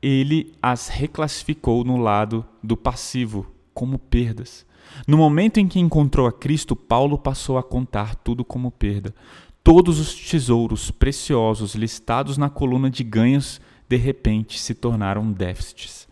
ele 0.00 0.54
as 0.62 0.88
reclassificou 0.88 1.84
no 1.84 1.98
lado 1.98 2.46
do 2.62 2.78
passivo, 2.78 3.46
como 3.74 3.98
perdas. 3.98 4.64
No 5.06 5.18
momento 5.18 5.60
em 5.60 5.68
que 5.68 5.78
encontrou 5.78 6.26
a 6.26 6.32
Cristo, 6.32 6.74
Paulo 6.74 7.18
passou 7.18 7.58
a 7.58 7.62
contar 7.62 8.14
tudo 8.14 8.42
como 8.42 8.70
perda. 8.70 9.14
Todos 9.62 10.00
os 10.00 10.14
tesouros 10.14 10.90
preciosos 10.90 11.74
listados 11.74 12.38
na 12.38 12.48
coluna 12.48 12.88
de 12.88 13.04
ganhos, 13.04 13.60
de 13.88 13.96
repente, 13.96 14.58
se 14.58 14.74
tornaram 14.74 15.32
déficits. 15.32 16.06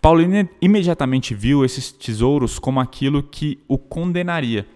Paulo 0.00 0.22
imediatamente 0.60 1.34
viu 1.34 1.64
esses 1.64 1.90
tesouros 1.90 2.58
como 2.58 2.80
aquilo 2.80 3.22
que 3.22 3.58
o 3.68 3.76
condenaria, 3.76 4.66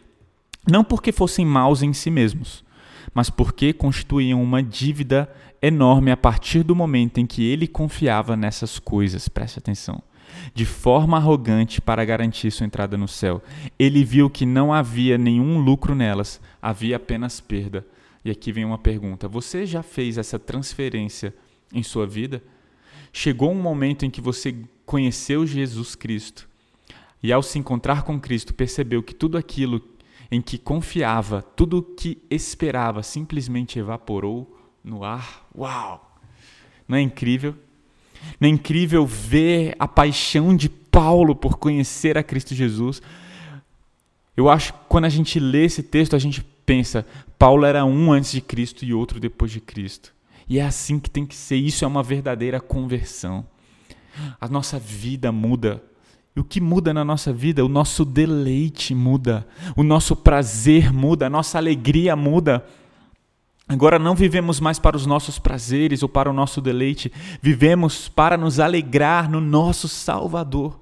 não 0.68 0.83
porque 0.83 1.12
fossem 1.12 1.46
maus 1.46 1.83
em 1.83 1.92
si 1.92 2.11
mesmos, 2.11 2.64
mas 3.12 3.30
porque 3.30 3.72
constituíam 3.72 4.42
uma 4.42 4.62
dívida 4.62 5.30
enorme 5.62 6.11
a 6.11 6.16
partir 6.16 6.62
do 6.62 6.74
momento 6.74 7.18
em 7.18 7.26
que 7.26 7.44
ele 7.44 7.66
confiava 7.66 8.37
nessas 8.37 8.78
coisas. 8.78 9.28
Preste 9.28 9.59
atenção 9.59 10.02
de 10.52 10.64
forma 10.64 11.16
arrogante 11.16 11.80
para 11.80 12.04
garantir 12.04 12.50
sua 12.50 12.66
entrada 12.66 12.96
no 12.96 13.09
céu. 13.09 13.42
Ele 13.78 14.04
viu 14.04 14.28
que 14.28 14.44
não 14.44 14.72
havia 14.72 15.16
nenhum 15.16 15.59
lucro 15.59 15.94
nelas, 15.94 16.40
havia 16.61 16.96
apenas 16.96 17.40
perda. 17.40 17.87
E 18.24 18.30
aqui 18.30 18.52
vem 18.52 18.64
uma 18.64 18.78
pergunta: 18.78 19.28
você 19.28 19.66
já 19.66 19.83
fez 19.83 20.18
essa 20.18 20.38
transferência 20.38 21.35
em 21.74 21.82
sua 21.82 22.06
vida? 22.06 22.42
Chegou 23.12 23.52
um 23.52 23.60
momento 23.60 24.06
em 24.06 24.10
que 24.10 24.20
você 24.20 24.56
conheceu 24.87 25.46
Jesus 25.46 25.94
Cristo 25.94 26.48
e, 27.22 27.32
ao 27.32 27.42
se 27.42 27.58
encontrar 27.58 28.02
com 28.02 28.18
Cristo, 28.18 28.54
percebeu 28.54 29.02
que 29.02 29.14
tudo 29.14 29.37
aquilo 29.37 29.82
em 30.30 30.40
que 30.40 30.58
confiava, 30.58 31.42
tudo 31.42 31.82
que 31.82 32.18
esperava, 32.30 33.02
simplesmente 33.02 33.78
evaporou 33.78 34.68
no 34.82 35.04
ar? 35.04 35.46
Uau! 35.56 36.18
Não 36.88 36.98
é 36.98 37.00
incrível? 37.00 37.54
Não 38.40 38.48
é 38.48 38.50
incrível 38.50 39.06
ver 39.06 39.74
a 39.78 39.87
paixão 39.87 40.56
de 40.56 40.68
Paulo 40.68 41.34
por 41.34 41.56
conhecer 41.56 42.16
a 42.16 42.22
Cristo 42.22 42.54
Jesus? 42.54 43.00
Eu 44.37 44.48
acho 44.48 44.72
que 44.72 44.78
quando 44.88 45.04
a 45.04 45.08
gente 45.08 45.38
lê 45.38 45.64
esse 45.64 45.82
texto, 45.82 46.16
a 46.16 46.18
gente 46.18 46.42
pensa, 46.66 47.06
Paulo 47.38 47.64
era 47.64 47.84
um 47.84 48.12
antes 48.12 48.32
de 48.32 48.40
Cristo 48.40 48.84
e 48.84 48.92
outro 48.92 49.20
depois 49.20 49.50
de 49.50 49.60
Cristo. 49.60 50.12
E 50.48 50.59
é 50.59 50.64
assim 50.64 50.98
que 50.98 51.11
tem 51.11 51.24
que 51.26 51.35
ser. 51.35 51.57
Isso 51.57 51.85
é 51.85 51.88
uma 51.88 52.02
verdadeira 52.02 52.61
conversão. 52.61 53.46
A 54.40 54.48
nossa 54.48 54.78
vida 54.78 55.33
muda. 55.33 55.83
E 56.37 56.40
o 56.40 56.44
que 56.44 56.61
muda 56.61 56.92
na 56.92 57.04
nossa 57.04 57.33
vida? 57.33 57.64
O 57.64 57.68
nosso 57.68 58.04
deleite 58.04 58.94
muda. 58.94 59.46
O 59.76 59.83
nosso 59.83 60.16
prazer 60.16 60.92
muda. 60.92 61.26
A 61.26 61.30
nossa 61.30 61.59
alegria 61.59 62.14
muda. 62.16 62.64
Agora 63.66 63.98
não 63.98 64.14
vivemos 64.14 64.61
mais 64.61 64.78
para 64.78 64.96
os 64.96 65.07
nossos 65.07 65.38
prazeres 65.38 66.02
ou 66.02 66.09
para 66.09 66.28
o 66.28 66.35
nosso 66.35 66.61
deleite, 66.61 67.11
vivemos 67.40 68.09
para 68.09 68.37
nos 68.37 68.61
alegrar 68.61 69.30
no 69.30 69.40
nosso 69.40 69.88
Salvador. 69.88 70.78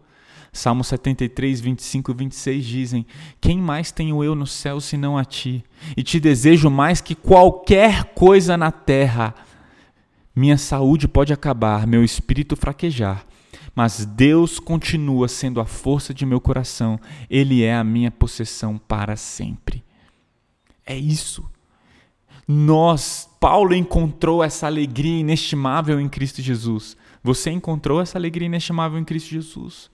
Salmo 0.52 0.82
73, 0.82 1.60
25 1.60 2.10
e 2.10 2.14
26 2.14 2.64
dizem: 2.64 3.06
Quem 3.40 3.56
mais 3.58 3.92
tenho 3.92 4.22
eu 4.22 4.34
no 4.34 4.46
céu 4.46 4.80
senão 4.80 5.16
a 5.16 5.24
ti? 5.24 5.64
E 5.96 6.02
te 6.02 6.18
desejo 6.18 6.68
mais 6.68 7.00
que 7.00 7.14
qualquer 7.14 8.12
coisa 8.14 8.56
na 8.56 8.72
terra. 8.72 9.32
Minha 10.34 10.56
saúde 10.56 11.06
pode 11.06 11.32
acabar, 11.32 11.86
meu 11.86 12.02
espírito 12.02 12.56
fraquejar, 12.56 13.26
mas 13.74 14.04
Deus 14.04 14.58
continua 14.58 15.28
sendo 15.28 15.60
a 15.60 15.66
força 15.66 16.12
de 16.14 16.24
meu 16.24 16.40
coração, 16.40 16.98
Ele 17.28 17.62
é 17.62 17.74
a 17.74 17.84
minha 17.84 18.10
possessão 18.10 18.78
para 18.78 19.16
sempre. 19.16 19.84
É 20.86 20.96
isso 20.96 21.48
nós, 22.46 23.28
Paulo 23.38 23.74
encontrou 23.74 24.42
essa 24.42 24.66
alegria 24.66 25.20
inestimável 25.20 26.00
em 26.00 26.08
Cristo 26.08 26.42
Jesus. 26.42 26.96
Você 27.22 27.50
encontrou 27.50 28.00
essa 28.00 28.18
alegria 28.18 28.46
inestimável 28.46 28.98
em 28.98 29.04
Cristo 29.04 29.30
Jesus? 29.30 29.90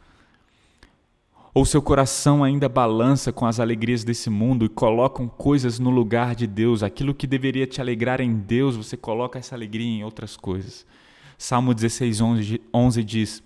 Ou 1.54 1.64
seu 1.64 1.80
coração 1.80 2.44
ainda 2.44 2.68
balança 2.68 3.32
com 3.32 3.46
as 3.46 3.58
alegrias 3.58 4.04
desse 4.04 4.28
mundo 4.28 4.64
e 4.64 4.68
colocam 4.68 5.28
coisas 5.28 5.78
no 5.78 5.90
lugar 5.90 6.34
de 6.34 6.46
Deus? 6.46 6.82
Aquilo 6.82 7.14
que 7.14 7.26
deveria 7.26 7.66
te 7.66 7.80
alegrar 7.80 8.20
em 8.20 8.34
Deus, 8.34 8.76
você 8.76 8.96
coloca 8.96 9.38
essa 9.38 9.54
alegria 9.54 9.86
em 9.86 10.04
outras 10.04 10.36
coisas. 10.36 10.86
Salmo 11.36 11.72
16, 11.72 12.20
11, 12.20 12.60
11 12.72 13.04
diz: 13.04 13.42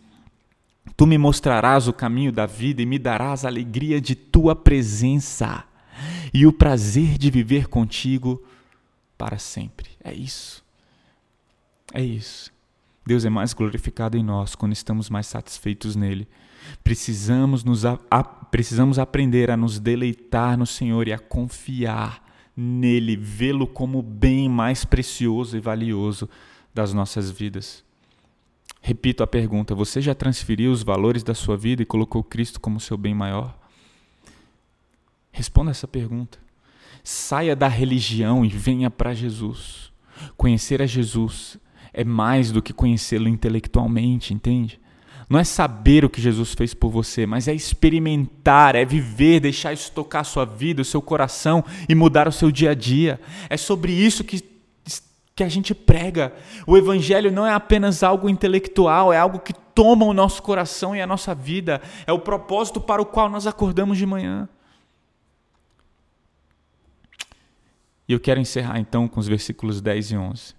Tu 0.97 1.07
me 1.07 1.17
mostrarás 1.17 1.87
o 1.88 1.93
caminho 1.93 2.33
da 2.33 2.47
vida 2.47 2.83
e 2.83 2.87
me 2.87 2.99
darás 2.99 3.45
a 3.45 3.49
alegria 3.49 4.01
de 4.01 4.15
tua 4.15 4.57
presença 4.57 5.65
e 6.35 6.47
o 6.47 6.53
prazer 6.53 7.19
de 7.19 7.31
viver 7.31 7.69
contigo 7.69 8.43
para 9.17 9.38
sempre. 9.38 9.91
É 10.03 10.12
isso. 10.12 10.65
É 11.93 12.03
isso. 12.03 12.51
Deus 13.07 13.25
é 13.25 13.31
mais 13.31 13.53
glorificado 13.53 14.17
em 14.17 14.23
nós 14.23 14.55
quando 14.55 14.73
estamos 14.73 15.11
mais 15.11 15.27
satisfeitos 15.27 15.95
nele. 15.95 16.27
Precisamos, 16.83 17.64
nos 17.64 17.85
a, 17.85 17.98
a, 18.11 18.22
precisamos 18.22 18.98
aprender 18.98 19.51
a 19.51 19.57
nos 19.57 19.79
deleitar 19.79 20.57
no 20.57 20.66
Senhor 20.66 21.09
e 21.09 21.12
a 21.12 21.18
confiar 21.18 22.22
nele, 22.57 23.16
vê-lo 23.16 23.66
como 23.66 23.98
o 23.98 24.03
bem 24.03 24.48
mais 24.48 24.85
precioso 24.85 25.57
e 25.57 25.61
valioso 25.61 26.29
das 26.75 26.92
nossas 26.92 27.31
vidas. 27.31 27.85
Repito 28.81 29.22
a 29.22 29.27
pergunta: 29.27 29.75
você 29.75 30.01
já 30.01 30.14
transferiu 30.14 30.72
os 30.72 30.83
valores 30.83 31.22
da 31.22 31.35
sua 31.35 31.57
vida 31.57 31.83
e 31.83 31.87
colocou 31.87 32.22
Cristo 32.22 32.61
como 32.61 32.81
seu 32.81 32.96
bem 32.96 33.14
maior? 33.14 33.57
Responda 35.31 35.70
essa 35.70 35.88
pergunta. 35.88 36.38
Saia 37.03 37.57
da 37.57 37.68
religião 37.68 38.44
e 38.44 38.48
venha 38.48 38.90
para 38.90 39.14
Jesus. 39.14 39.92
Conhecer 40.37 40.83
a 40.83 40.87
Jesus 40.87 41.59
é 41.92 42.05
mais 42.05 42.53
do 42.53 42.62
que 42.62 42.72
conhecê-lo 42.72 43.29
intelectualmente, 43.29 44.35
entende? 44.35 44.81
Não 45.33 45.38
é 45.38 45.45
saber 45.45 46.05
o 46.05 46.11
que 46.11 46.21
Jesus 46.21 46.53
fez 46.53 46.75
por 46.75 46.90
você, 46.90 47.25
mas 47.25 47.49
é 47.49 47.55
experimentar, 47.55 48.77
é 48.77 48.85
viver, 48.85 49.40
deixar 49.40 49.73
isso 49.73 49.90
tocar 49.90 50.21
a 50.21 50.25
sua 50.25 50.45
vida, 50.45 50.83
o 50.83 50.85
seu 50.85 51.01
coração 51.01 51.64
e 51.88 51.95
mudar 51.95 52.29
o 52.29 52.33
seu 52.33 52.51
dia 52.51 52.73
a 52.73 52.75
dia. 52.75 53.18
É 53.49 53.57
sobre 53.57 53.92
isso 53.92 54.25
que, 54.25 54.45
que 55.35 55.42
a 55.42 55.49
gente 55.49 55.75
prega. 55.75 56.35
O 56.66 56.77
Evangelho 56.77 57.33
não 57.33 57.47
é 57.47 57.55
apenas 57.55 58.03
algo 58.03 58.29
intelectual, 58.29 59.11
é 59.11 59.16
algo 59.16 59.38
que 59.38 59.55
toma 59.55 60.05
o 60.05 60.12
nosso 60.12 60.42
coração 60.42 60.95
e 60.95 61.01
a 61.01 61.07
nossa 61.07 61.35
vida. 61.35 61.81
É 62.07 62.12
o 62.12 62.18
propósito 62.18 62.79
para 62.79 63.01
o 63.01 63.07
qual 63.07 63.31
nós 63.31 63.47
acordamos 63.47 63.97
de 63.97 64.05
manhã. 64.05 64.47
E 68.07 68.12
eu 68.12 68.21
quero 68.21 68.38
encerrar 68.38 68.79
então 68.79 69.09
com 69.09 69.18
os 69.18 69.29
versículos 69.29 69.81
10 69.81 70.11
e 70.11 70.16
11. 70.18 70.55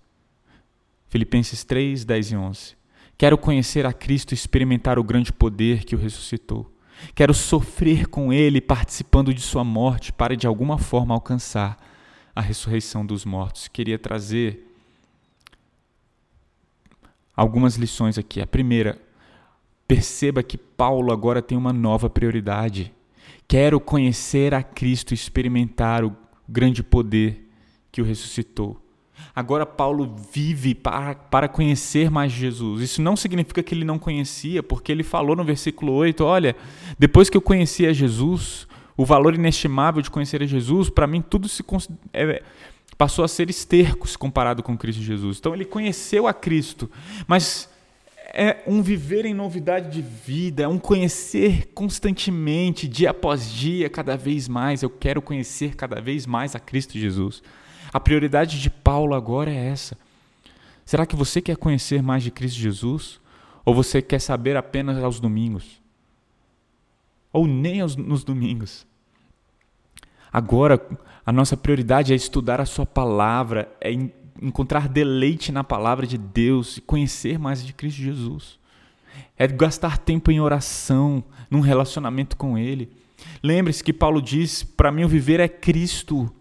Filipenses 1.10 1.64
3, 1.64 2.04
10 2.04 2.32
e 2.32 2.36
11. 2.36 2.83
Quero 3.18 3.38
conhecer 3.38 3.86
a 3.86 3.94
Cristo 3.94 4.32
e 4.32 4.36
experimentar 4.36 4.98
o 5.00 5.04
grande 5.04 5.32
poder 5.32 5.84
que 5.84 5.96
o 5.96 6.00
ressuscitou. 6.00 6.72
Quero 7.16 7.34
sofrer 7.34 8.08
com 8.08 8.32
Ele, 8.32 8.62
participando 8.62 9.34
de 9.34 9.42
Sua 9.42 9.64
morte, 9.64 10.12
para 10.12 10.36
de 10.36 10.48
alguma 10.48 10.78
forma 10.78 11.14
alcançar 11.14 11.78
a 12.36 12.42
ressurreição 12.42 13.06
dos 13.06 13.26
mortos. 13.26 13.68
Queria 13.68 14.00
trazer 14.00 14.68
algumas 17.36 17.76
lições 17.76 18.18
aqui. 18.18 18.42
A 18.42 18.48
primeira, 18.48 19.00
perceba 19.88 20.42
que 20.42 20.58
Paulo 20.58 21.12
agora 21.12 21.42
tem 21.42 21.58
uma 21.58 21.74
nova 21.74 22.10
prioridade. 22.10 22.94
Quero 23.48 23.80
conhecer 23.80 24.54
a 24.54 24.64
Cristo 24.64 25.12
e 25.12 25.16
experimentar 25.16 26.04
o 26.04 26.16
grande 26.48 26.82
poder 26.82 27.50
que 27.92 28.02
o 28.02 28.06
ressuscitou. 28.06 28.83
Agora 29.36 29.66
Paulo 29.66 30.16
vive 30.32 30.76
para, 30.76 31.16
para 31.16 31.48
conhecer 31.48 32.10
mais 32.12 32.32
Jesus. 32.32 32.82
Isso 32.82 33.02
não 33.02 33.16
significa 33.16 33.64
que 33.64 33.74
ele 33.74 33.86
não 33.86 33.98
conhecia, 33.98 34.62
porque 34.62 34.92
ele 34.92 35.04
falou 35.04 35.36
no 35.36 35.44
versículo 35.44 35.94
8: 35.94 36.24
Olha, 36.24 36.56
depois 36.98 37.30
que 37.30 37.38
eu 37.38 37.42
conheci 37.42 37.86
a 37.88 37.94
Jesus, 37.94 38.68
o 38.96 39.06
valor 39.06 39.34
inestimável 39.34 40.02
de 40.02 40.10
conhecer 40.10 40.42
a 40.42 40.46
Jesus, 40.46 40.90
para 40.90 41.08
mim 41.08 41.22
tudo 41.22 41.48
se 41.48 41.64
é, 42.14 42.44
passou 42.98 43.26
a 43.26 43.28
ser 43.28 43.50
esterco 43.50 44.08
se 44.08 44.18
comparado 44.18 44.62
com 44.62 44.78
Cristo 44.78 45.02
Jesus. 45.02 45.38
Então 45.40 45.54
ele 45.54 45.66
conheceu 45.66 46.28
a 46.28 46.34
Cristo, 46.34 46.90
mas 47.28 47.70
é 48.36 48.64
um 48.66 48.82
viver 48.82 49.26
em 49.26 49.34
novidade 49.34 49.92
de 49.92 50.02
vida, 50.02 50.64
é 50.64 50.68
um 50.68 50.80
conhecer 50.80 51.70
constantemente, 51.74 52.88
dia 52.88 53.12
após 53.12 53.52
dia, 53.52 53.90
cada 53.90 54.18
vez 54.18 54.48
mais. 54.48 54.82
Eu 54.82 54.90
quero 54.90 55.22
conhecer 55.22 55.76
cada 55.76 56.02
vez 56.02 56.26
mais 56.26 56.56
a 56.56 56.60
Cristo 56.60 56.98
Jesus. 56.98 57.44
A 57.94 58.00
prioridade 58.00 58.60
de 58.60 58.72
Paulo 58.72 59.14
agora 59.14 59.52
é 59.52 59.68
essa. 59.68 59.96
Será 60.84 61.06
que 61.06 61.16
você 61.16 61.40
quer 61.40 61.56
conhecer 61.56 62.02
mais 62.02 62.24
de 62.24 62.32
Cristo 62.32 62.58
Jesus? 62.58 63.22
Ou 63.64 63.74
você 63.74 64.02
quer 64.02 64.20
saber 64.20 64.58
apenas 64.58 65.02
aos 65.02 65.20
domingos? 65.20 65.80
Ou 67.32 67.48
nem 67.48 67.82
aos, 67.82 67.96
nos 67.96 68.24
domingos? 68.24 68.86
Agora, 70.32 70.82
a 71.24 71.32
nossa 71.32 71.56
prioridade 71.56 72.12
é 72.12 72.16
estudar 72.16 72.60
a 72.60 72.66
Sua 72.66 72.86
palavra, 72.86 73.72
é 73.80 73.92
encontrar 74.42 74.90
deleite 74.90 75.52
na 75.52 75.64
palavra 75.64 76.08
de 76.08 76.18
Deus 76.18 76.78
e 76.78 76.82
conhecer 76.82 77.38
mais 77.38 77.64
de 77.64 77.74
Cristo 77.74 78.02
Jesus. 78.02 78.60
É 79.38 79.48
gastar 79.48 80.00
tempo 80.00 80.32
em 80.32 80.42
oração, 80.42 81.24
num 81.50 81.60
relacionamento 81.60 82.36
com 82.36 82.58
Ele. 82.58 82.92
Lembre-se 83.42 83.84
que 83.84 83.94
Paulo 83.94 84.22
diz: 84.22 84.64
para 84.64 84.92
mim 84.92 85.04
o 85.04 85.08
viver 85.08 85.40
é 85.40 85.48
Cristo. 85.48 86.34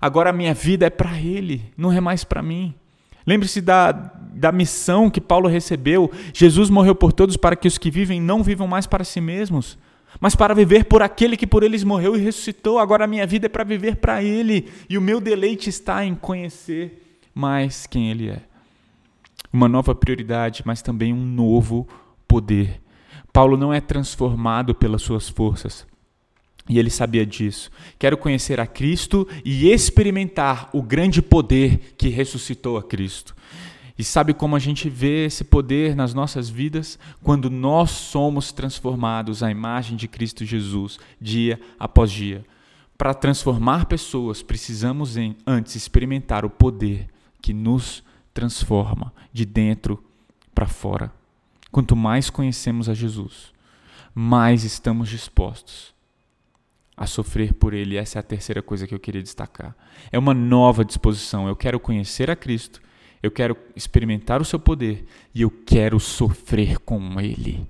Agora 0.00 0.30
a 0.30 0.32
minha 0.32 0.54
vida 0.54 0.86
é 0.86 0.90
para 0.90 1.18
Ele, 1.18 1.72
não 1.76 1.92
é 1.92 2.00
mais 2.00 2.24
para 2.24 2.42
mim. 2.42 2.74
Lembre-se 3.26 3.60
da, 3.60 3.92
da 3.92 4.50
missão 4.50 5.10
que 5.10 5.20
Paulo 5.20 5.48
recebeu. 5.48 6.10
Jesus 6.32 6.70
morreu 6.70 6.94
por 6.94 7.12
todos 7.12 7.36
para 7.36 7.54
que 7.54 7.68
os 7.68 7.76
que 7.76 7.90
vivem 7.90 8.20
não 8.20 8.42
vivam 8.42 8.66
mais 8.66 8.86
para 8.86 9.04
si 9.04 9.20
mesmos, 9.20 9.76
mas 10.18 10.34
para 10.34 10.54
viver 10.54 10.84
por 10.84 11.02
aquele 11.02 11.36
que 11.36 11.46
por 11.46 11.62
eles 11.62 11.84
morreu 11.84 12.16
e 12.16 12.20
ressuscitou. 12.20 12.78
Agora 12.78 13.04
a 13.04 13.08
minha 13.08 13.26
vida 13.26 13.46
é 13.46 13.48
para 13.48 13.64
viver 13.64 13.96
para 13.96 14.22
Ele, 14.22 14.68
e 14.88 14.96
o 14.96 15.02
meu 15.02 15.20
deleite 15.20 15.68
está 15.68 16.04
em 16.04 16.14
conhecer 16.14 17.20
mais 17.34 17.86
quem 17.86 18.10
Ele 18.10 18.30
é. 18.30 18.40
Uma 19.52 19.68
nova 19.68 19.94
prioridade, 19.94 20.62
mas 20.64 20.80
também 20.80 21.12
um 21.12 21.24
novo 21.24 21.86
poder. 22.26 22.80
Paulo 23.32 23.56
não 23.56 23.74
é 23.74 23.80
transformado 23.80 24.74
pelas 24.74 25.02
suas 25.02 25.28
forças. 25.28 25.86
E 26.68 26.78
ele 26.78 26.90
sabia 26.90 27.24
disso. 27.24 27.70
Quero 27.98 28.18
conhecer 28.18 28.60
a 28.60 28.66
Cristo 28.66 29.26
e 29.44 29.70
experimentar 29.70 30.68
o 30.72 30.82
grande 30.82 31.22
poder 31.22 31.94
que 31.96 32.08
ressuscitou 32.08 32.76
a 32.76 32.82
Cristo. 32.82 33.34
E 33.98 34.04
sabe 34.04 34.34
como 34.34 34.54
a 34.54 34.58
gente 34.58 34.88
vê 34.88 35.24
esse 35.24 35.42
poder 35.42 35.96
nas 35.96 36.14
nossas 36.14 36.48
vidas? 36.48 36.98
Quando 37.22 37.50
nós 37.50 37.90
somos 37.90 38.52
transformados 38.52 39.42
à 39.42 39.50
imagem 39.50 39.96
de 39.96 40.06
Cristo 40.06 40.44
Jesus, 40.44 41.00
dia 41.20 41.58
após 41.78 42.12
dia. 42.12 42.44
Para 42.96 43.14
transformar 43.14 43.86
pessoas, 43.86 44.42
precisamos 44.42 45.16
em, 45.16 45.36
antes 45.46 45.74
experimentar 45.74 46.44
o 46.44 46.50
poder 46.50 47.08
que 47.40 47.52
nos 47.52 48.04
transforma 48.34 49.12
de 49.32 49.44
dentro 49.44 50.02
para 50.54 50.66
fora. 50.66 51.12
Quanto 51.72 51.96
mais 51.96 52.30
conhecemos 52.30 52.88
a 52.88 52.94
Jesus, 52.94 53.52
mais 54.14 54.64
estamos 54.64 55.08
dispostos 55.08 55.97
a 56.98 57.06
sofrer 57.06 57.54
por 57.54 57.72
Ele. 57.72 57.96
Essa 57.96 58.18
é 58.18 58.20
a 58.20 58.24
terceira 58.24 58.60
coisa 58.60 58.86
que 58.86 58.94
eu 58.94 58.98
queria 58.98 59.22
destacar. 59.22 59.74
É 60.10 60.18
uma 60.18 60.34
nova 60.34 60.84
disposição. 60.84 61.46
Eu 61.46 61.54
quero 61.54 61.78
conhecer 61.78 62.28
a 62.28 62.36
Cristo, 62.36 62.82
eu 63.22 63.30
quero 63.30 63.56
experimentar 63.76 64.42
o 64.42 64.44
seu 64.44 64.58
poder 64.58 65.06
e 65.32 65.42
eu 65.42 65.50
quero 65.50 66.00
sofrer 66.00 66.78
com 66.80 67.20
Ele. 67.20 67.64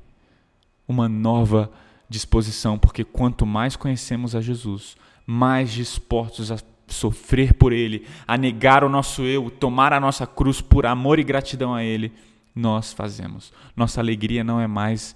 Uma 0.87 1.09
nova 1.09 1.71
disposição, 2.09 2.79
porque 2.79 3.05
quanto 3.05 3.45
mais 3.45 3.77
conhecemos 3.77 4.35
a 4.35 4.41
Jesus, 4.41 4.97
mais 5.27 5.71
dispostos 5.71 6.51
a 6.51 6.57
sofrer 6.87 7.53
por 7.53 7.71
Ele, 7.71 8.07
a 8.27 8.39
negar 8.39 8.83
o 8.83 8.89
nosso 8.89 9.23
eu, 9.23 9.51
tomar 9.51 9.93
a 9.93 10.01
nossa 10.01 10.27
cruz 10.27 10.63
por 10.63 10.87
amor 10.87 11.19
e 11.19 11.25
gratidão 11.25 11.75
a 11.75 11.85
Ele, 11.85 12.11
nós 12.55 12.95
fazemos. 12.95 13.53
Nossa 13.77 14.01
alegria 14.01 14.43
não 14.43 14.59
é 14.59 14.67
mais 14.67 15.15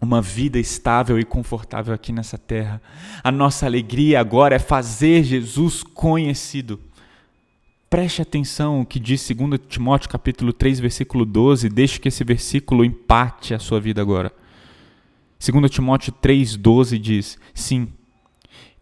uma 0.00 0.20
vida 0.20 0.58
estável 0.58 1.18
e 1.18 1.24
confortável 1.24 1.94
aqui 1.94 2.12
nessa 2.12 2.36
terra. 2.36 2.80
A 3.22 3.32
nossa 3.32 3.66
alegria 3.66 4.20
agora 4.20 4.56
é 4.56 4.58
fazer 4.58 5.24
Jesus 5.24 5.82
conhecido. 5.82 6.78
Preste 7.88 8.20
atenção 8.20 8.80
o 8.80 8.86
que 8.86 8.98
diz 8.98 9.26
2 9.26 9.60
Timóteo 9.68 10.10
capítulo 10.10 10.52
3, 10.52 10.80
versículo 10.80 11.24
12, 11.24 11.68
deixe 11.68 12.00
que 12.00 12.08
esse 12.08 12.24
versículo 12.24 12.84
impacte 12.84 13.54
a 13.54 13.58
sua 13.58 13.80
vida 13.80 14.02
agora. 14.02 14.32
2 15.38 15.70
Timóteo 15.70 16.12
3,12 16.12 16.98
diz: 16.98 17.38
Sim, 17.54 17.88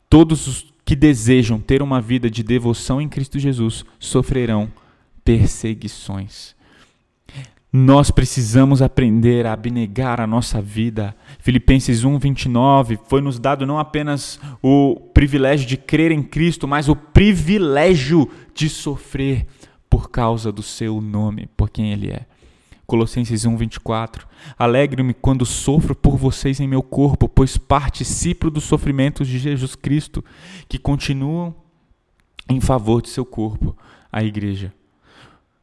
todos 0.08 0.46
os 0.46 0.74
que 0.84 0.96
desejam 0.96 1.60
ter 1.60 1.82
uma 1.82 2.00
vida 2.00 2.30
de 2.30 2.42
devoção 2.42 3.00
em 3.00 3.08
Cristo 3.08 3.38
Jesus 3.38 3.84
sofrerão 3.98 4.70
perseguições. 5.24 6.54
Nós 7.76 8.08
precisamos 8.08 8.80
aprender 8.80 9.46
a 9.46 9.52
abnegar 9.52 10.20
a 10.20 10.28
nossa 10.28 10.62
vida. 10.62 11.12
Filipenses 11.40 12.04
1, 12.04 12.20
29 12.20 13.00
foi 13.08 13.20
nos 13.20 13.40
dado 13.40 13.66
não 13.66 13.80
apenas 13.80 14.38
o 14.62 14.94
privilégio 15.12 15.66
de 15.66 15.76
crer 15.76 16.12
em 16.12 16.22
Cristo, 16.22 16.68
mas 16.68 16.88
o 16.88 16.94
privilégio 16.94 18.30
de 18.54 18.68
sofrer 18.68 19.44
por 19.90 20.08
causa 20.08 20.52
do 20.52 20.62
seu 20.62 21.00
nome, 21.00 21.48
por 21.56 21.68
quem 21.68 21.90
Ele 21.90 22.12
é. 22.12 22.26
Colossenses 22.86 23.44
1, 23.44 23.56
24. 23.56 24.28
Alegre-me 24.56 25.12
quando 25.12 25.44
sofro 25.44 25.96
por 25.96 26.16
vocês 26.16 26.60
em 26.60 26.68
meu 26.68 26.80
corpo, 26.80 27.28
pois 27.28 27.58
participo 27.58 28.52
dos 28.52 28.62
sofrimentos 28.62 29.26
de 29.26 29.36
Jesus 29.36 29.74
Cristo, 29.74 30.24
que 30.68 30.78
continuam 30.78 31.52
em 32.48 32.60
favor 32.60 33.02
de 33.02 33.08
seu 33.08 33.24
corpo, 33.24 33.76
a 34.12 34.22
igreja. 34.22 34.72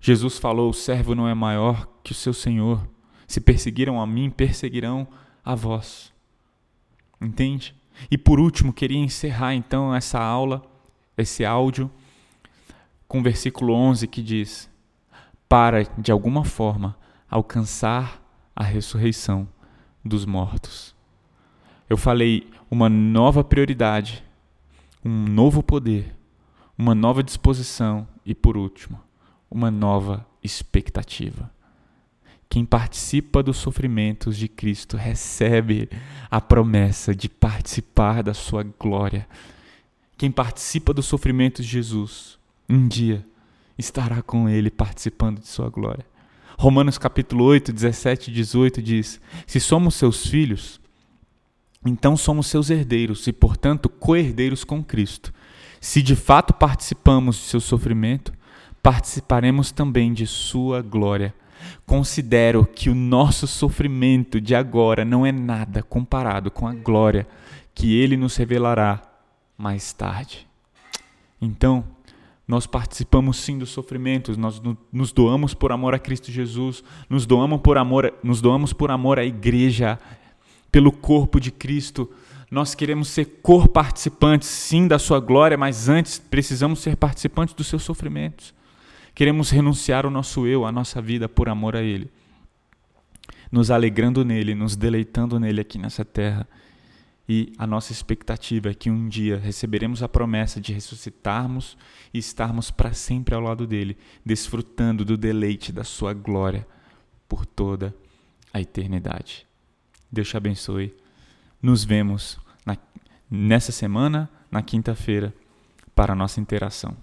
Jesus 0.01 0.39
falou: 0.39 0.71
o 0.71 0.73
servo 0.73 1.13
não 1.13 1.27
é 1.27 1.33
maior 1.35 1.87
que 2.03 2.11
o 2.11 2.15
seu 2.15 2.33
senhor. 2.33 2.85
Se 3.27 3.39
perseguiram 3.39 4.01
a 4.01 4.07
mim, 4.07 4.31
perseguirão 4.31 5.07
a 5.45 5.53
vós. 5.53 6.11
Entende? 7.21 7.75
E 8.09 8.17
por 8.17 8.39
último, 8.39 8.73
queria 8.73 8.97
encerrar 8.97 9.53
então 9.53 9.93
essa 9.93 10.19
aula, 10.19 10.63
esse 11.15 11.45
áudio, 11.45 11.89
com 13.07 13.19
o 13.19 13.23
versículo 13.23 13.73
11 13.73 14.07
que 14.07 14.23
diz: 14.23 14.67
Para, 15.47 15.83
de 15.83 16.11
alguma 16.11 16.43
forma, 16.43 16.97
alcançar 17.29 18.19
a 18.55 18.63
ressurreição 18.63 19.47
dos 20.03 20.25
mortos. 20.25 20.95
Eu 21.87 21.95
falei 21.95 22.49
uma 22.71 22.89
nova 22.89 23.43
prioridade, 23.43 24.23
um 25.05 25.25
novo 25.25 25.61
poder, 25.61 26.15
uma 26.77 26.95
nova 26.95 27.21
disposição 27.21 28.07
e, 28.25 28.33
por 28.33 28.57
último, 28.57 28.99
uma 29.51 29.69
nova 29.69 30.25
expectativa. 30.41 31.51
Quem 32.49 32.65
participa 32.65 33.43
dos 33.43 33.57
sofrimentos 33.57 34.37
de 34.37 34.47
Cristo 34.47 34.97
recebe 34.97 35.89
a 36.29 36.39
promessa 36.41 37.13
de 37.13 37.29
participar 37.29 38.23
da 38.23 38.33
sua 38.33 38.63
glória. 38.63 39.27
Quem 40.17 40.31
participa 40.31 40.93
dos 40.93 41.05
sofrimentos 41.05 41.65
de 41.65 41.71
Jesus, 41.71 42.39
um 42.69 42.87
dia 42.87 43.25
estará 43.77 44.21
com 44.21 44.47
ele 44.49 44.69
participando 44.69 45.39
de 45.39 45.47
sua 45.47 45.69
glória. 45.69 46.05
Romanos 46.57 46.97
capítulo 46.97 47.45
8, 47.45 47.73
17 47.73 48.29
e 48.29 48.33
18 48.33 48.81
diz: 48.81 49.19
Se 49.47 49.59
somos 49.59 49.95
seus 49.95 50.27
filhos, 50.27 50.79
então 51.85 52.15
somos 52.15 52.47
seus 52.47 52.69
herdeiros 52.69 53.25
e, 53.27 53.33
portanto, 53.33 53.89
co-herdeiros 53.89 54.63
com 54.63 54.83
Cristo. 54.83 55.33
Se 55.79 56.01
de 56.01 56.15
fato 56.15 56.53
participamos 56.53 57.37
de 57.37 57.43
seu 57.43 57.59
sofrimento, 57.59 58.31
participaremos 58.81 59.71
também 59.71 60.13
de 60.13 60.25
Sua 60.25 60.81
glória. 60.81 61.33
Considero 61.85 62.65
que 62.65 62.89
o 62.89 62.95
nosso 62.95 63.45
sofrimento 63.45 64.41
de 64.41 64.55
agora 64.55 65.05
não 65.05 65.25
é 65.25 65.31
nada 65.31 65.83
comparado 65.83 66.49
com 66.49 66.67
a 66.67 66.73
glória 66.73 67.27
que 67.73 67.95
Ele 67.95 68.17
nos 68.17 68.35
revelará 68.35 69.01
mais 69.57 69.93
tarde. 69.93 70.47
Então, 71.39 71.83
nós 72.47 72.67
participamos 72.67 73.37
sim 73.37 73.57
dos 73.57 73.69
sofrimentos, 73.69 74.35
nós 74.35 74.61
nos 74.91 75.11
doamos 75.11 75.53
por 75.53 75.71
amor 75.71 75.93
a 75.93 75.99
Cristo 75.99 76.31
Jesus, 76.31 76.83
nos 77.09 77.25
doamos 77.25 77.61
por 77.61 77.77
amor, 77.77 78.13
nos 78.23 78.41
doamos 78.41 78.73
por 78.73 78.91
amor 78.91 79.19
à 79.19 79.23
igreja, 79.23 79.99
pelo 80.71 80.91
corpo 80.91 81.39
de 81.39 81.51
Cristo. 81.51 82.09
Nós 82.49 82.75
queremos 82.75 83.07
ser 83.07 83.39
cor-participantes 83.41 84.49
sim 84.49 84.87
da 84.87 84.99
sua 84.99 85.19
glória, 85.19 85.57
mas 85.57 85.87
antes 85.87 86.19
precisamos 86.19 86.79
ser 86.79 86.97
participantes 86.97 87.53
dos 87.53 87.67
seus 87.67 87.83
sofrimentos. 87.83 88.53
Queremos 89.13 89.49
renunciar 89.49 90.05
o 90.05 90.09
nosso 90.09 90.47
eu, 90.47 90.65
a 90.65 90.71
nossa 90.71 91.01
vida, 91.01 91.27
por 91.27 91.49
amor 91.49 91.75
a 91.75 91.81
Ele. 91.81 92.09
Nos 93.51 93.69
alegrando 93.69 94.23
nele, 94.23 94.55
nos 94.55 94.75
deleitando 94.75 95.39
nele 95.39 95.61
aqui 95.61 95.77
nessa 95.77 96.05
terra. 96.05 96.47
E 97.27 97.53
a 97.57 97.67
nossa 97.67 97.91
expectativa 97.91 98.69
é 98.69 98.73
que 98.73 98.89
um 98.89 99.07
dia 99.07 99.37
receberemos 99.37 100.01
a 100.01 100.09
promessa 100.09 100.59
de 100.59 100.73
ressuscitarmos 100.73 101.77
e 102.13 102.17
estarmos 102.17 102.71
para 102.71 102.93
sempre 102.93 103.35
ao 103.35 103.41
lado 103.41 103.67
dele, 103.67 103.97
desfrutando 104.25 105.05
do 105.05 105.17
deleite 105.17 105.71
da 105.71 105.83
sua 105.83 106.13
glória 106.13 106.67
por 107.27 107.45
toda 107.45 107.95
a 108.53 108.59
eternidade. 108.59 109.45
Deus 110.11 110.27
te 110.27 110.35
abençoe. 110.35 110.93
Nos 111.61 111.83
vemos 111.83 112.39
na, 112.65 112.77
nessa 113.29 113.71
semana, 113.71 114.29
na 114.49 114.61
quinta-feira, 114.61 115.33
para 115.95 116.13
a 116.13 116.15
nossa 116.15 116.41
interação. 116.41 116.97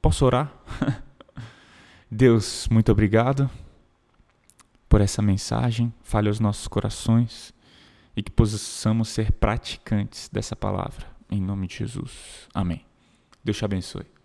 Posso 0.00 0.24
orar? 0.24 0.52
Deus, 2.10 2.66
muito 2.68 2.90
obrigado 2.90 3.50
por 4.88 5.00
essa 5.00 5.22
mensagem. 5.22 5.92
Fale 6.02 6.28
aos 6.28 6.40
nossos 6.40 6.66
corações 6.66 7.54
e 8.16 8.22
que 8.22 8.30
possamos 8.30 9.08
ser 9.08 9.32
praticantes 9.32 10.28
dessa 10.32 10.56
palavra. 10.56 11.06
Em 11.30 11.40
nome 11.40 11.66
de 11.66 11.76
Jesus. 11.76 12.48
Amém. 12.52 12.84
Deus 13.44 13.56
te 13.56 13.64
abençoe. 13.64 14.19